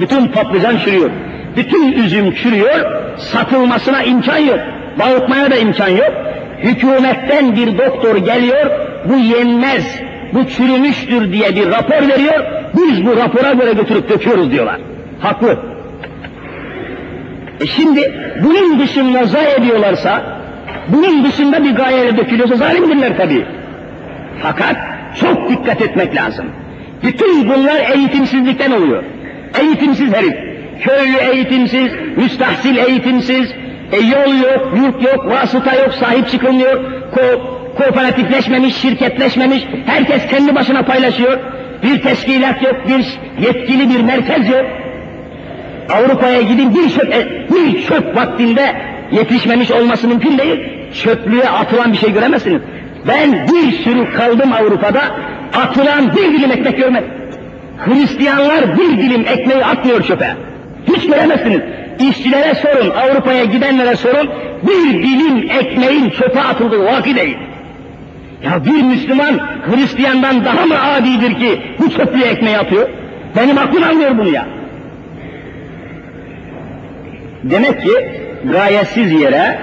Bütün 0.00 0.26
patlıcan 0.28 0.78
çürüyor. 0.78 1.10
Bütün 1.56 1.92
üzüm 1.92 2.34
çürüyor. 2.34 3.02
Satılmasına 3.18 4.02
imkan 4.02 4.38
yok. 4.38 4.60
Bağıtmaya 4.98 5.50
da 5.50 5.56
imkan 5.56 5.88
yok. 5.88 6.12
Hükümetten 6.58 7.56
bir 7.56 7.78
doktor 7.78 8.16
geliyor, 8.16 8.70
bu 9.04 9.16
yenmez, 9.16 10.00
bu 10.34 10.48
çürümüştür 10.48 11.32
diye 11.32 11.56
bir 11.56 11.66
rapor 11.66 12.08
veriyor, 12.08 12.44
biz 12.76 13.06
bu 13.06 13.16
rapora 13.16 13.52
göre 13.52 13.72
götürüp 13.72 14.08
döküyoruz 14.08 14.52
diyorlar. 14.52 14.80
Haklı. 15.20 15.58
E 17.60 17.66
şimdi 17.66 18.32
bunun 18.44 18.78
dışında 18.78 19.24
zayi 19.24 19.48
ediyorlarsa, 19.58 20.22
bunun 20.88 21.24
dışında 21.24 21.64
bir 21.64 21.70
gayeyle 21.70 22.16
dökülüyorsa 22.16 22.56
zalimdirler 22.56 23.16
tabii. 23.16 23.44
Fakat 24.42 24.76
çok 25.20 25.50
dikkat 25.50 25.82
etmek 25.82 26.16
lazım. 26.16 26.46
Bütün 27.02 27.48
bunlar 27.48 27.96
eğitimsizlikten 27.96 28.70
oluyor. 28.70 29.02
Eğitimsiz 29.60 30.12
herif. 30.12 30.34
Köylü 30.80 31.16
eğitimsiz, 31.16 31.92
müstahsil 32.16 32.76
eğitimsiz, 32.76 33.52
e 33.92 33.96
yol 33.96 34.34
yok, 34.34 34.72
yurt 34.76 35.02
yok, 35.02 35.26
vasıta 35.26 35.74
yok, 35.74 35.94
sahip 35.94 36.28
çıkılmıyor, 36.28 36.80
kooperatifleşmemiş, 37.80 38.76
şirketleşmemiş, 38.76 39.66
herkes 39.86 40.26
kendi 40.26 40.54
başına 40.54 40.82
paylaşıyor. 40.82 41.38
Bir 41.82 42.02
teşkilat 42.02 42.62
yok, 42.62 42.76
bir 42.88 43.18
yetkili 43.46 43.90
bir 43.90 44.00
merkez 44.00 44.48
yok. 44.48 44.66
Avrupa'ya 45.90 46.42
gidin 46.42 46.74
bir 46.74 46.90
çöp, 46.90 47.14
bir 47.50 47.86
çöp 47.86 48.16
vaktinde 48.16 48.76
yetişmemiş 49.12 49.70
olması 49.70 50.08
mümkün 50.08 50.38
değil. 50.38 50.60
Çöplüğe 51.02 51.48
atılan 51.48 51.92
bir 51.92 51.98
şey 51.98 52.12
göremezsiniz. 52.12 52.60
Ben 53.08 53.32
bir 53.32 53.72
sürü 53.72 54.12
kaldım 54.12 54.52
Avrupa'da, 54.52 55.02
atılan 55.54 56.16
bir 56.16 56.32
dilim 56.38 56.50
ekmek 56.50 56.78
görmedim. 56.78 57.10
Hristiyanlar 57.78 58.78
bir 58.78 58.98
dilim 58.98 59.20
ekmeği 59.20 59.64
atmıyor 59.64 60.02
çöpe. 60.02 60.36
Hiç 60.96 61.06
göremezsiniz. 61.06 61.60
İşçilere 61.98 62.54
sorun, 62.54 62.90
Avrupa'ya 62.90 63.44
gidenlere 63.44 63.96
sorun, 63.96 64.30
bir 64.62 65.02
dilim 65.02 65.50
ekmeğin 65.50 66.10
çöpe 66.10 66.40
atıldığı 66.40 66.84
vakı 66.84 67.16
değil. 67.16 67.36
Ya 68.42 68.64
bir 68.64 68.82
Müslüman 68.82 69.40
Hristiyandan 69.70 70.44
daha 70.44 70.66
mı 70.66 70.74
adidir 70.82 71.34
ki 71.34 71.60
bu 71.78 71.90
çöplüğe 71.90 72.26
ekmeği 72.26 72.58
atıyor? 72.58 72.88
Benim 73.36 73.58
aklım 73.58 73.82
almıyor 73.82 74.18
bunu 74.18 74.28
ya. 74.28 74.46
Demek 77.42 77.82
ki 77.82 77.90
gayesiz 78.44 79.12
yere 79.12 79.58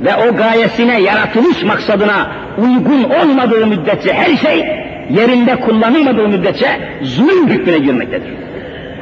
ve 0.00 0.14
o 0.14 0.36
gayesine 0.36 1.00
yaratılış 1.00 1.62
maksadına 1.62 2.30
uygun 2.58 3.04
olmadığı 3.04 3.66
müddetçe 3.66 4.12
her 4.12 4.36
şey 4.36 4.66
yerinde 5.10 5.56
kullanılmadığı 5.56 6.28
müddetçe 6.28 6.66
zulüm 7.02 7.48
hükmüne 7.48 7.78
girmektedir. 7.78 8.30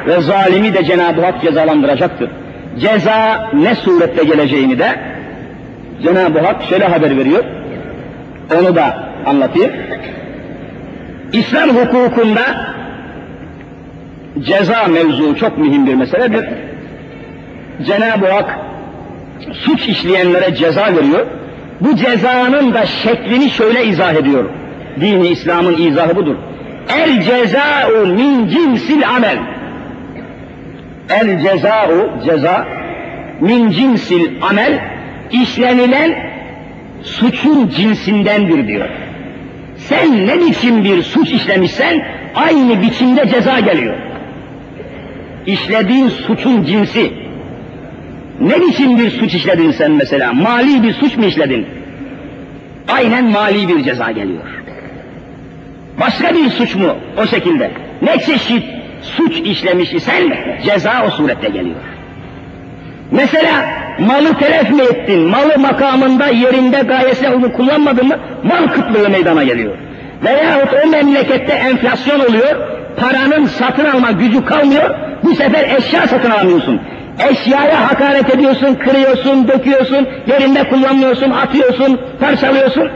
Ve 0.07 0.20
zalimi 0.20 0.74
de 0.74 0.85
Cenab-ı 0.85 1.24
Hak 1.24 1.42
cezalandıracaktır. 1.42 2.30
Ceza 2.80 3.50
ne 3.52 3.74
surette 3.74 4.24
geleceğini 4.24 4.78
de 4.78 4.96
Cenab-ı 6.02 6.40
Hak 6.40 6.62
şöyle 6.62 6.85
haber 6.85 7.16
veriyor. 7.18 7.44
Onu 8.52 8.76
da 8.76 9.09
anlatayım. 9.26 9.72
İslam 11.33 11.68
hukukunda 11.68 12.74
ceza 14.40 14.87
mevzu 14.88 15.37
çok 15.37 15.59
mühim 15.59 15.87
bir 15.87 15.94
meseledir. 15.94 16.44
Cenab-ı 17.87 18.30
Hak 18.30 18.59
suç 19.52 19.88
işleyenlere 19.88 20.54
ceza 20.54 20.87
veriyor. 20.96 21.26
Bu 21.80 21.96
cezanın 21.96 22.74
da 22.74 22.87
şeklini 22.87 23.50
şöyle 23.50 23.85
izah 23.85 24.14
ediyor. 24.14 24.44
Dini 25.00 25.28
İslam'ın 25.28 25.76
izahı 25.76 26.16
budur. 26.16 26.37
El 26.88 27.22
ceza'u 27.22 28.07
min 28.07 28.48
cinsil 28.48 29.09
amel. 29.09 29.38
El 31.11 31.40
ceza'u 31.42 32.11
ceza 32.24 32.66
min 33.40 33.70
cinsil 33.70 34.42
amel 34.50 34.80
işlenilen 35.30 36.33
suçun 37.04 37.68
cinsindendir 37.68 38.68
diyor. 38.68 38.88
Sen 39.76 40.26
ne 40.26 40.40
biçim 40.40 40.84
bir 40.84 41.02
suç 41.02 41.30
işlemişsen 41.30 42.06
aynı 42.34 42.82
biçimde 42.82 43.28
ceza 43.28 43.60
geliyor. 43.60 43.94
İşlediğin 45.46 46.08
suçun 46.08 46.64
cinsi. 46.64 47.12
Ne 48.40 48.60
biçim 48.60 48.98
bir 48.98 49.10
suç 49.10 49.34
işledin 49.34 49.70
sen 49.70 49.90
mesela? 49.90 50.32
Mali 50.32 50.82
bir 50.82 50.92
suç 50.92 51.16
mu 51.16 51.24
işledin? 51.24 51.66
Aynen 52.88 53.24
mali 53.24 53.68
bir 53.68 53.84
ceza 53.84 54.10
geliyor. 54.10 54.62
Başka 56.00 56.34
bir 56.34 56.50
suç 56.50 56.74
mu 56.74 56.96
o 57.18 57.26
şekilde? 57.26 57.70
Ne 58.02 58.20
çeşit 58.20 58.64
suç 59.02 59.38
işlemiş 59.38 59.92
isen 59.92 60.36
ceza 60.64 61.04
o 61.06 61.10
surette 61.10 61.48
geliyor. 61.48 61.76
Mesela 63.10 63.64
malı 63.98 64.34
telef 64.38 64.70
mi 64.70 64.82
ettin, 64.82 65.20
malı 65.20 65.58
makamında 65.58 66.26
yerinde 66.26 66.80
gayesine 66.80 67.30
uygun 67.30 67.50
kullanmadın 67.50 68.08
mı 68.08 68.16
mal 68.42 68.68
kıtlığı 68.68 69.10
meydana 69.10 69.44
geliyor. 69.44 69.72
Veyahut 70.24 70.68
o 70.85 70.88
memlekette 70.88 71.52
enflasyon 71.52 72.20
oluyor, 72.20 72.56
paranın 72.96 73.46
satın 73.46 73.85
alma 73.85 74.10
gücü 74.10 74.44
kalmıyor, 74.44 74.90
bu 75.24 75.35
sefer 75.35 75.76
eşya 75.79 76.06
satın 76.06 76.31
alamıyorsun. 76.31 76.81
Eşyaya 77.31 77.90
hakaret 77.90 78.35
ediyorsun, 78.35 78.74
kırıyorsun, 78.74 79.48
döküyorsun, 79.48 80.08
yerinde 80.26 80.68
kullanmıyorsun, 80.68 81.31
atıyorsun, 81.31 82.00
parçalıyorsun. 82.20 82.90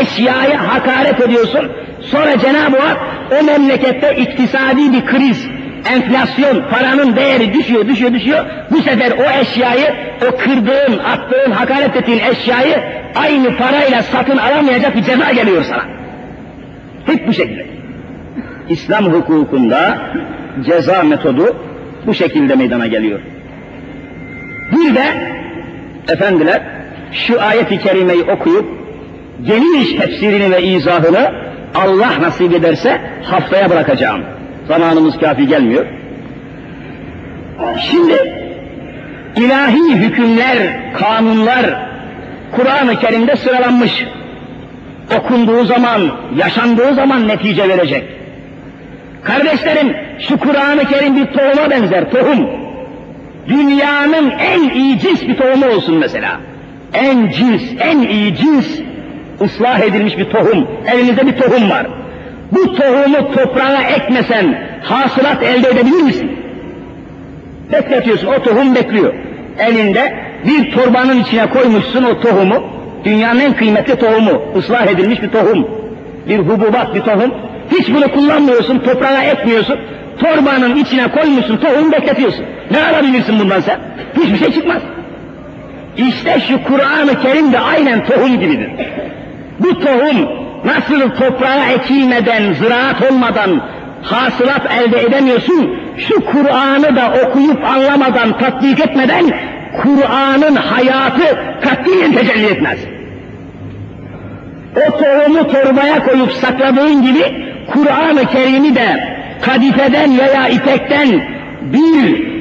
Eşyaya 0.00 0.74
hakaret 0.74 1.20
ediyorsun. 1.20 1.72
Sonra 2.00 2.38
Cenab-ı 2.38 2.78
Hak 2.78 2.98
o 3.40 3.44
memlekette 3.44 4.16
iktisadi 4.16 4.92
bir 4.92 5.06
kriz, 5.06 5.46
enflasyon, 5.90 6.62
paranın 6.70 7.16
değeri 7.16 7.54
düşüyor, 7.54 7.88
düşüyor, 7.88 8.12
düşüyor. 8.12 8.44
Bu 8.70 8.82
sefer 8.82 9.10
o 9.10 9.40
eşyayı, 9.40 9.94
o 10.28 10.36
kırdığın, 10.36 10.98
attığın, 10.98 11.52
hakaret 11.52 11.96
ettiğin 11.96 12.20
eşyayı 12.30 12.76
aynı 13.16 13.56
parayla 13.56 14.02
satın 14.02 14.36
alamayacak 14.36 14.96
bir 14.96 15.02
ceza 15.02 15.32
geliyor 15.32 15.64
sana. 15.64 15.84
Hep 17.06 17.28
bu 17.28 17.32
şekilde. 17.32 17.66
İslam 18.68 19.04
hukukunda 19.04 19.98
ceza 20.66 21.02
metodu 21.02 21.56
bu 22.06 22.14
şekilde 22.14 22.54
meydana 22.54 22.86
geliyor. 22.86 23.20
Bir 24.72 24.94
de 24.94 25.04
efendiler 26.08 26.62
şu 27.12 27.42
ayet-i 27.42 27.78
kerimeyi 27.78 28.22
okuyup 28.22 28.66
geniş 29.46 29.92
tefsirini 29.92 30.50
ve 30.50 30.62
izahını 30.62 31.32
Allah 31.74 32.22
nasip 32.22 32.54
ederse 32.54 33.00
haftaya 33.22 33.70
bırakacağım. 33.70 34.22
Zamanımız 34.72 35.18
kafi 35.18 35.46
gelmiyor. 35.46 35.86
Şimdi 37.90 38.34
ilahi 39.36 39.94
hükümler, 39.94 40.56
kanunlar 40.94 41.90
Kur'an-ı 42.56 43.00
Kerim'de 43.00 43.36
sıralanmış. 43.36 44.06
Okunduğu 45.18 45.64
zaman, 45.64 46.00
yaşandığı 46.36 46.94
zaman 46.94 47.28
netice 47.28 47.68
verecek. 47.68 48.04
Kardeşlerim, 49.24 49.96
şu 50.28 50.38
Kur'an-ı 50.38 50.84
Kerim 50.84 51.16
bir 51.16 51.26
tohuma 51.26 51.70
benzer, 51.70 52.10
tohum. 52.10 52.48
Dünyanın 53.48 54.30
en 54.30 54.70
iyi 54.70 54.98
cins 54.98 55.22
bir 55.22 55.36
tohumu 55.36 55.66
olsun 55.66 55.98
mesela. 55.98 56.40
En 56.94 57.30
cins, 57.30 57.62
en 57.80 57.98
iyi 57.98 58.36
cins, 58.36 58.80
ıslah 59.40 59.80
edilmiş 59.80 60.18
bir 60.18 60.30
tohum. 60.30 60.68
Elinizde 60.86 61.26
bir 61.26 61.36
tohum 61.36 61.70
var. 61.70 61.86
Bu 62.52 62.74
tohumu 62.74 63.32
toprağa 63.34 63.82
ekmesen 63.96 64.58
hasılat 64.82 65.42
elde 65.42 65.68
edebilir 65.68 66.02
misin? 66.02 66.30
Bekletiyorsun, 67.72 68.26
o 68.26 68.42
tohum 68.42 68.74
bekliyor. 68.74 69.14
Elinde 69.58 70.14
bir 70.46 70.72
torbanın 70.72 71.20
içine 71.20 71.50
koymuşsun 71.50 72.04
o 72.04 72.20
tohumu, 72.20 72.64
dünyanın 73.04 73.40
en 73.40 73.52
kıymetli 73.52 73.96
tohumu, 73.96 74.42
ıslah 74.56 74.86
edilmiş 74.86 75.22
bir 75.22 75.28
tohum, 75.28 75.66
bir 76.28 76.38
hububat 76.38 76.94
bir 76.94 77.00
tohum. 77.00 77.34
Hiç 77.70 77.88
bunu 77.94 78.12
kullanmıyorsun, 78.12 78.78
toprağa 78.78 79.22
ekmiyorsun, 79.22 79.78
torbanın 80.20 80.76
içine 80.76 81.08
koymuşsun, 81.08 81.56
tohumu 81.56 81.92
bekletiyorsun. 81.92 82.44
Ne 82.70 82.84
alabilirsin 82.84 83.40
bundan 83.40 83.60
sen? 83.60 83.78
Hiçbir 84.16 84.38
şey 84.38 84.52
çıkmaz. 84.52 84.82
İşte 85.96 86.40
şu 86.48 86.62
Kur'an-ı 86.64 87.22
Kerim 87.22 87.52
de 87.52 87.58
aynen 87.58 88.04
tohum 88.04 88.40
gibidir. 88.40 88.70
Bu 89.60 89.80
tohum 89.80 90.41
nasıl 90.64 91.10
toprağa 91.10 91.70
ekilmeden, 91.74 92.52
ziraat 92.52 93.12
olmadan 93.12 93.62
hasılat 94.02 94.72
elde 94.72 95.02
edemiyorsun, 95.02 95.76
şu 95.96 96.24
Kur'an'ı 96.24 96.96
da 96.96 97.14
okuyup 97.26 97.64
anlamadan, 97.64 98.38
tatbik 98.38 98.80
etmeden 98.80 99.24
Kur'an'ın 99.82 100.56
hayatı 100.56 101.38
katiyen 101.64 102.12
tecelli 102.12 102.46
etmez. 102.46 102.78
O 104.76 104.98
tohumu 104.98 105.52
torbaya 105.52 106.04
koyup 106.04 106.32
sakladığın 106.32 107.02
gibi 107.02 107.52
Kur'an-ı 107.66 108.26
Kerim'i 108.26 108.74
de 108.74 109.18
kadifeden 109.42 110.18
veya 110.18 110.48
ipekten 110.48 111.08
bir 111.62 112.32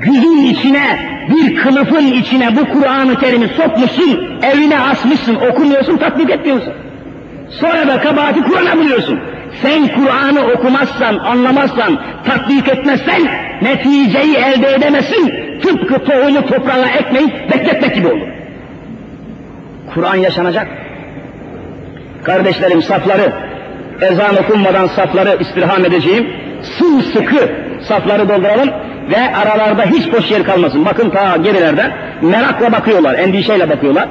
güzün 0.00 0.44
içine, 0.44 1.15
bir 1.30 1.56
kılıfın 1.56 2.06
içine 2.06 2.56
bu 2.56 2.68
Kur'an-ı 2.68 3.18
Kerim'i 3.18 3.48
sokmuşsun, 3.48 4.40
evine 4.42 4.80
asmışsın, 4.80 5.34
okumuyorsun, 5.34 5.96
tatbik 5.96 6.30
etmiyorsun. 6.30 6.72
Sonra 7.50 7.88
da 7.88 8.00
kabahati 8.00 8.42
Kur'an'a 8.42 8.76
buluyorsun. 8.76 9.20
Sen 9.62 9.88
Kur'an'ı 9.88 10.40
okumazsan, 10.52 11.18
anlamazsan, 11.18 12.00
tatbik 12.26 12.68
etmezsen 12.68 13.22
neticeyi 13.62 14.36
elde 14.36 14.74
edemezsin. 14.74 15.34
Tıpkı 15.62 16.04
tohumu 16.04 16.46
toprağa 16.46 16.88
ekmeyi 16.98 17.32
bekletmek 17.52 17.94
gibi 17.94 18.08
olur. 18.08 18.28
Kur'an 19.94 20.16
yaşanacak. 20.16 20.68
Kardeşlerim 22.24 22.82
safları, 22.82 23.32
ezan 24.00 24.36
okunmadan 24.36 24.86
safları 24.86 25.36
istirham 25.40 25.84
edeceğim. 25.84 26.26
Sımsıkı 26.78 27.50
safları 27.82 28.28
dolduralım 28.28 28.70
ve 29.10 29.36
aralarda 29.36 29.82
hiç 29.82 30.12
boş 30.12 30.30
yer 30.30 30.44
kalmasın. 30.44 30.84
Bakın 30.84 31.10
ta 31.10 31.36
gerilerden 31.36 31.92
merakla 32.22 32.72
bakıyorlar, 32.72 33.14
endişeyle 33.14 33.68
bakıyorlar. 33.68 34.08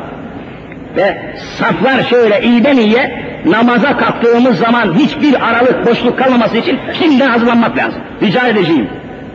Ve 0.97 1.17
saflar 1.57 2.03
şöyle 2.03 2.41
iyiden 2.41 2.77
iyiye 2.77 3.25
namaza 3.45 3.97
kalktığımız 3.97 4.57
zaman 4.57 4.93
hiçbir 4.93 5.49
aralık 5.49 5.85
boşluk 5.85 6.19
kalmaması 6.19 6.57
için 6.57 6.79
şimdiden 6.99 7.27
hazırlanmak 7.27 7.77
lazım. 7.77 8.01
Rica 8.21 8.47
edeceğim. 8.47 8.87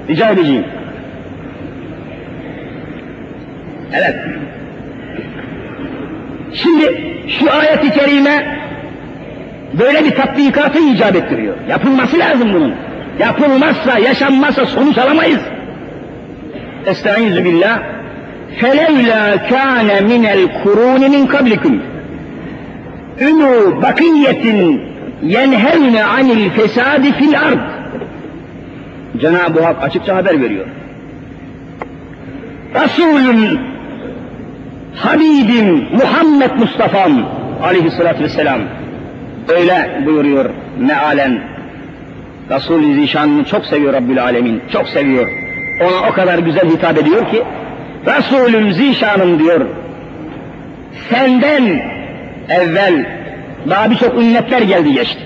Rica 0.09 0.29
edeceğim. 0.31 0.65
Evet. 3.93 4.17
Şimdi 6.55 7.15
şu 7.39 7.53
ayet-i 7.53 7.91
kerime 7.91 8.61
böyle 9.79 10.05
bir 10.05 10.11
tatbikatı 10.11 10.79
icap 10.79 11.17
ettiriyor. 11.17 11.55
Yapılması 11.69 12.19
lazım 12.19 12.55
bunun 12.55 12.75
Yapılmazsa, 13.20 14.00
yaşanmazsa 14.00 14.66
sonuç 14.66 14.98
alamayız. 14.98 15.42
Estaizu 16.86 17.46
billah. 17.46 17.80
فَلَوْلَا 18.62 19.24
كَانَ 19.52 19.90
مِنَ 20.12 20.24
الْقُرُونِ 20.38 21.02
مِنْ 21.14 21.24
قَبْلِكُمْ 21.34 21.76
ünü 23.20 23.82
bakiyetin 23.82 24.82
yenhevne 25.24 26.04
anil 26.04 26.50
fesadi 26.50 27.14
fil 27.14 27.40
ard. 27.40 27.60
Cenab-ı 29.22 29.64
Hak 29.64 29.84
açıkça 29.84 30.16
haber 30.16 30.42
veriyor. 30.42 30.66
Resulüm, 32.76 33.60
Habibim, 34.96 35.88
Muhammed 35.94 36.52
Mustafa'm 36.60 37.26
aleyhissalatü 37.64 38.24
vesselam 38.24 38.60
öyle 39.50 40.02
buyuruyor 40.06 40.50
mealen. 40.80 41.42
Resul-i 42.51 42.95
Zişan'ını 42.95 43.45
çok 43.45 43.67
seviyor 43.67 43.93
Rabbül 43.93 44.23
Alemin, 44.23 44.63
çok 44.73 44.89
seviyor. 44.89 45.29
Ona 45.81 46.11
o 46.11 46.13
kadar 46.13 46.39
güzel 46.39 46.71
hitap 46.71 46.99
ediyor 46.99 47.31
ki, 47.31 47.43
Resulüm 48.07 48.73
Zişan'ım 48.73 49.39
diyor, 49.39 49.61
senden 51.11 51.83
evvel 52.49 53.07
daha 53.71 53.91
birçok 53.91 54.15
ümmetler 54.15 54.63
geldi 54.63 54.93
geçti. 54.93 55.21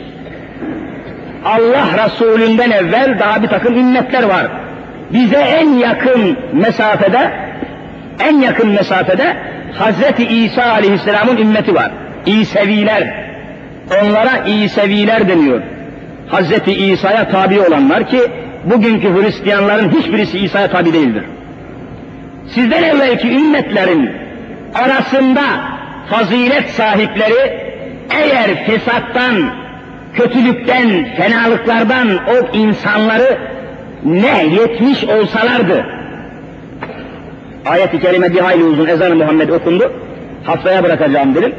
Allah 1.45 2.05
Resulünden 2.05 2.71
evvel 2.71 3.19
daha 3.19 3.43
bir 3.43 3.49
takım 3.49 3.79
ümmetler 3.79 4.23
var. 4.23 4.47
Bize 5.13 5.37
en 5.37 5.69
yakın 5.69 6.37
mesafede, 6.53 7.31
en 8.21 8.37
yakın 8.41 8.69
mesafede 8.69 9.37
Hazreti 9.79 10.27
İsa 10.27 10.65
Aleyhisselam'ın 10.65 11.37
ümmeti 11.37 11.75
var. 11.75 11.91
İseviler. 12.27 13.15
Onlara 14.03 14.39
İseviler 14.47 15.29
deniyor. 15.29 15.63
Hazreti 16.29 16.73
İsa'ya 16.73 17.29
tabi 17.29 17.61
olanlar 17.61 18.09
ki 18.09 18.21
bugünkü 18.65 19.09
Hristiyanların 19.09 19.91
hiçbirisi 19.91 20.39
İsa'ya 20.39 20.71
tabi 20.71 20.93
değildir. 20.93 21.25
Sizden 22.55 22.83
evvelki 22.83 23.29
ümmetlerin 23.29 24.11
arasında 24.75 25.43
fazilet 26.11 26.71
sahipleri 26.71 27.65
eğer 28.11 28.67
fesattan, 28.67 29.35
kötülükten, 30.15 31.15
fenalıklardan 31.17 32.09
o 32.09 32.57
insanları 32.57 33.39
ne 34.05 34.45
yetmiş 34.45 35.05
olsalardı, 35.05 35.87
ayet-i 37.67 38.01
kerime 38.01 38.33
bir 38.33 38.41
hayli 38.41 38.65
uzun 38.65 38.87
ezan-ı 38.87 39.15
Muhammed 39.15 39.49
okundu, 39.49 39.93
haftaya 40.45 40.85
bırakacağım 40.85 41.35
dedim. 41.35 41.55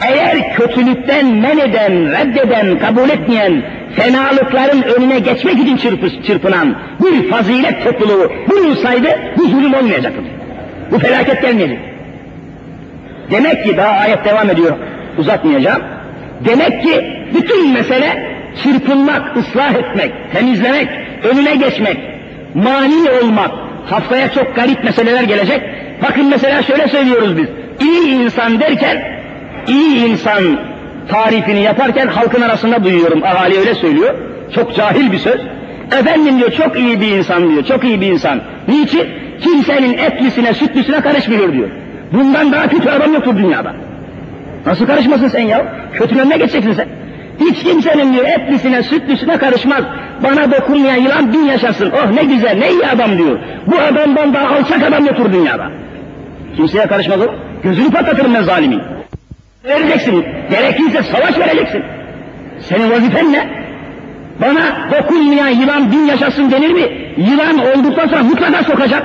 Eğer 0.00 0.54
kötülükten 0.54 1.26
men 1.26 1.58
eden, 1.58 2.12
reddeden, 2.12 2.78
kabul 2.78 3.10
etmeyen, 3.10 3.62
fenalıkların 3.96 4.82
önüne 4.82 5.18
geçmek 5.18 5.58
için 5.58 5.76
çırpı, 5.76 6.22
çırpınan 6.22 6.76
bir 7.00 7.30
fazilet 7.30 7.84
topluluğu 7.84 8.32
bulunsaydı 8.50 9.08
bu 9.38 9.48
zulüm 9.48 9.74
olmayacaktı. 9.74 10.20
Bu 10.90 10.98
felaket 10.98 11.42
gelmeyecek. 11.42 11.78
Demek 13.30 13.64
ki 13.64 13.76
daha 13.76 13.88
ayet 13.88 14.24
devam 14.24 14.50
ediyor, 14.50 14.76
uzatmayacağım. 15.18 15.82
Demek 16.44 16.82
ki 16.82 17.04
bütün 17.34 17.72
mesele 17.72 18.34
çırpınmak, 18.62 19.36
ıslah 19.36 19.74
etmek, 19.74 20.12
temizlemek, 20.32 20.88
önüne 21.24 21.56
geçmek, 21.56 21.96
mani 22.54 23.10
olmak. 23.22 23.50
Haftaya 23.86 24.32
çok 24.32 24.56
garip 24.56 24.84
meseleler 24.84 25.22
gelecek. 25.22 25.60
Bakın 26.02 26.30
mesela 26.30 26.62
şöyle 26.62 26.88
söylüyoruz 26.88 27.36
biz. 27.36 27.48
İyi 27.88 28.08
insan 28.08 28.60
derken, 28.60 29.13
iyi 29.68 30.06
insan 30.06 30.42
tarifini 31.08 31.62
yaparken 31.62 32.06
halkın 32.06 32.42
arasında 32.42 32.84
duyuyorum. 32.84 33.22
Ahali 33.24 33.58
öyle 33.58 33.74
söylüyor. 33.74 34.14
Çok 34.54 34.76
cahil 34.76 35.12
bir 35.12 35.18
söz. 35.18 35.40
Efendim 36.00 36.38
diyor 36.38 36.50
çok 36.50 36.78
iyi 36.78 37.00
bir 37.00 37.08
insan 37.08 37.50
diyor. 37.50 37.64
Çok 37.64 37.84
iyi 37.84 38.00
bir 38.00 38.06
insan. 38.06 38.40
Niçin? 38.68 39.06
Kimsenin 39.40 39.98
etlisine, 39.98 40.54
sütlüsüne 40.54 41.00
karışmıyor 41.00 41.52
diyor. 41.52 41.68
Bundan 42.12 42.52
daha 42.52 42.68
kötü 42.68 42.88
adam 42.90 43.14
yoktur 43.14 43.36
dünyada. 43.36 43.72
Nasıl 44.66 44.86
karışmasın 44.86 45.28
sen 45.28 45.40
ya? 45.40 45.66
Kötünün 45.92 46.20
önüne 46.20 46.36
geçeceksin 46.36 46.72
sen. 46.72 46.88
Hiç 47.40 47.62
kimsenin 47.62 48.12
diyor 48.12 48.24
etlisine, 48.24 48.82
sütlüsüne 48.82 49.36
karışmaz. 49.38 49.84
Bana 50.22 50.50
dokunmayan 50.50 50.96
yılan 50.96 51.32
bin 51.32 51.44
yaşasın. 51.44 51.90
Oh 51.90 52.10
ne 52.10 52.24
güzel, 52.24 52.58
ne 52.58 52.70
iyi 52.70 52.86
adam 52.86 53.18
diyor. 53.18 53.38
Bu 53.66 53.78
adamdan 53.78 54.34
daha 54.34 54.54
alçak 54.54 54.82
adam 54.82 55.06
yoktur 55.06 55.32
dünyada. 55.32 55.70
Kimseye 56.56 56.86
karışmaz 56.86 57.20
o. 57.20 57.26
Gözünü 57.62 57.90
patlatırım 57.90 58.34
ben 58.34 58.42
zalimin. 58.42 58.82
Vereceksin. 59.64 60.24
Gerekirse 60.50 61.02
savaş 61.02 61.38
vereceksin. 61.38 61.82
Senin 62.60 62.90
vazifen 62.90 63.32
ne? 63.32 63.48
Bana 64.40 64.90
dokunmayan 64.98 65.48
yılan 65.48 65.92
bin 65.92 66.06
yaşasın 66.06 66.50
denir 66.50 66.70
mi? 66.70 66.82
Yılan 67.16 67.58
olduktan 67.58 68.08
sonra 68.08 68.22
mutlaka 68.22 68.64
sokacak. 68.64 69.02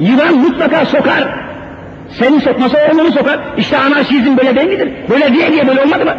Yılan 0.00 0.34
mutlaka 0.34 0.84
sokar. 0.84 1.24
Seni 2.08 2.40
sokmasa 2.40 2.78
oğlunu 2.92 3.12
sokar. 3.12 3.38
İşte 3.58 3.78
anarşizm 3.78 4.36
böyle 4.36 4.56
değil 4.56 4.68
midir? 4.68 4.88
Böyle 5.10 5.34
diye 5.34 5.52
diye 5.52 5.68
böyle 5.68 5.82
olmadı 5.82 6.04
mı? 6.04 6.14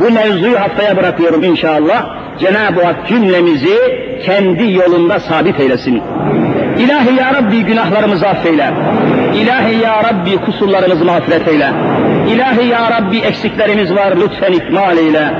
Bu 0.00 0.10
mevzuyu 0.10 0.60
haftaya 0.60 0.96
bırakıyorum 0.96 1.44
inşallah. 1.44 2.06
Cenab-ı 2.40 2.84
Hak 2.84 3.08
cümlemizi 3.08 3.76
kendi 4.26 4.72
yolunda 4.72 5.20
sabit 5.20 5.60
eylesin. 5.60 6.02
İlahi 6.78 7.14
ya 7.14 7.34
Rabbi 7.34 7.62
günahlarımızı 7.62 8.28
affeyle. 8.28 8.70
İlahi 9.34 9.76
ya 9.82 10.02
Rabbi 10.04 10.36
kusurlarımızı 10.36 11.04
mağfiret 11.04 11.48
eyle. 11.48 11.70
İlahi 12.28 12.66
ya 12.68 12.90
Rabbi 12.90 13.18
eksiklerimiz 13.18 13.94
var 13.94 14.12
lütfen 14.16 14.52
ikmal 14.52 14.98
eyle. 14.98 15.32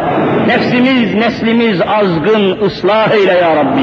Nefsimiz, 0.47 1.15
neslimiz 1.15 1.81
azgın 1.81 2.61
ıslah 2.67 3.11
eyle 3.11 3.33
ya 3.33 3.57
Rabbi. 3.57 3.83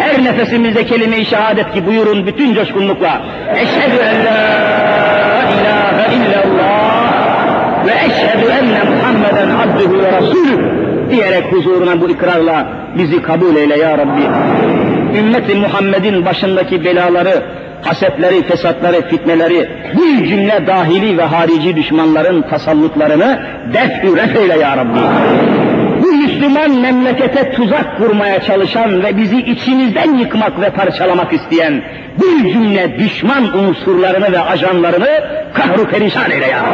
Her 0.00 0.24
nefesimizde 0.24 0.86
kelime-i 0.86 1.24
şehadet 1.24 1.72
ki 1.72 1.86
buyurun 1.86 2.26
bütün 2.26 2.54
coşkunlukla. 2.54 3.22
Eşhedü 3.54 3.96
en 4.02 4.24
la 4.24 4.38
ilahe 5.60 6.14
illallah 6.14 7.86
ve 7.86 7.92
eşhedü 7.92 8.46
enne 8.60 8.96
Muhammeden 8.96 9.50
abduhu 9.50 10.02
ve 10.02 10.12
rasulü 10.12 10.78
diyerek 11.10 11.52
huzuruna 11.52 12.00
bu 12.00 12.10
ikrarla 12.10 12.66
bizi 12.98 13.22
kabul 13.22 13.56
eyle 13.56 13.78
ya 13.78 13.98
Rabbi. 13.98 14.22
Ümmeti 15.16 15.54
Muhammed'in 15.54 16.24
başındaki 16.24 16.84
belaları, 16.84 17.42
hasetleri, 17.82 18.42
fesatları, 18.42 19.08
fitneleri, 19.08 19.68
bu 19.94 20.24
cümle 20.26 20.66
dahili 20.66 21.18
ve 21.18 21.22
harici 21.22 21.76
düşmanların 21.76 22.42
tasallutlarını 22.42 23.40
def-ü 23.74 24.16
ref 24.16 24.36
eyle 24.36 24.58
ya 24.58 24.76
Rabbi. 24.76 24.98
Bu 26.02 26.12
Müslüman 26.12 26.70
memlekete 26.70 27.50
tuzak 27.50 27.98
kurmaya 27.98 28.42
çalışan 28.42 29.02
ve 29.02 29.16
bizi 29.16 29.38
içimizden 29.38 30.14
yıkmak 30.14 30.60
ve 30.60 30.70
parçalamak 30.70 31.32
isteyen 31.32 31.82
bu 32.18 32.48
cümle 32.48 32.98
düşman 32.98 33.58
unsurlarını 33.58 34.32
ve 34.32 34.40
ajanlarını 34.40 35.24
kahru 35.54 35.84
perişan 35.84 36.30
eyle 36.30 36.46
ya. 36.46 36.64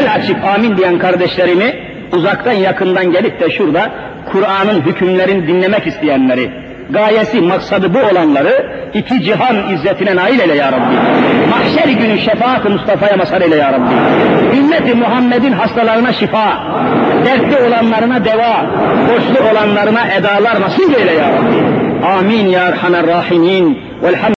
El 0.00 0.14
açıp 0.14 0.44
amin 0.44 0.76
diyen 0.76 0.98
kardeşlerimi 0.98 1.74
uzaktan 2.12 2.52
yakından 2.52 3.12
gelip 3.12 3.40
de 3.40 3.50
şurada 3.50 3.90
Kur'an'ın 4.32 4.80
hükümlerini 4.80 5.46
dinlemek 5.46 5.86
isteyenleri, 5.86 6.50
gayesi, 6.92 7.40
maksadı 7.40 7.94
bu 7.94 7.98
olanları 7.98 8.66
iki 8.94 9.22
cihan 9.22 9.74
izzetine 9.74 10.16
nail 10.16 10.40
eyle 10.40 10.54
ya 10.54 10.72
Rabbi. 10.72 10.96
Mahşer 11.50 11.88
günü 11.88 12.18
şefaat-ı 12.18 12.70
Mustafa'ya 12.70 13.16
mazhar 13.16 13.40
eyle 13.40 13.56
ya 13.56 13.72
Rabbi. 13.72 13.94
Ümmeti 14.56 14.94
Muhammed'in 14.94 15.52
hastalarına 15.52 16.12
şifa, 16.12 16.58
dertli 17.24 17.68
olanlarına 17.68 18.24
deva, 18.24 18.66
borçlu 19.08 19.50
olanlarına 19.50 20.00
edalar 20.18 20.60
nasip 20.60 20.98
eyle 20.98 21.12
ya 21.12 21.28
Rabbi. 21.28 21.80
Amin 22.06 22.48
ya 22.48 22.72
Rahimin. 23.06 23.78
Velhamdülillah. 24.02 24.28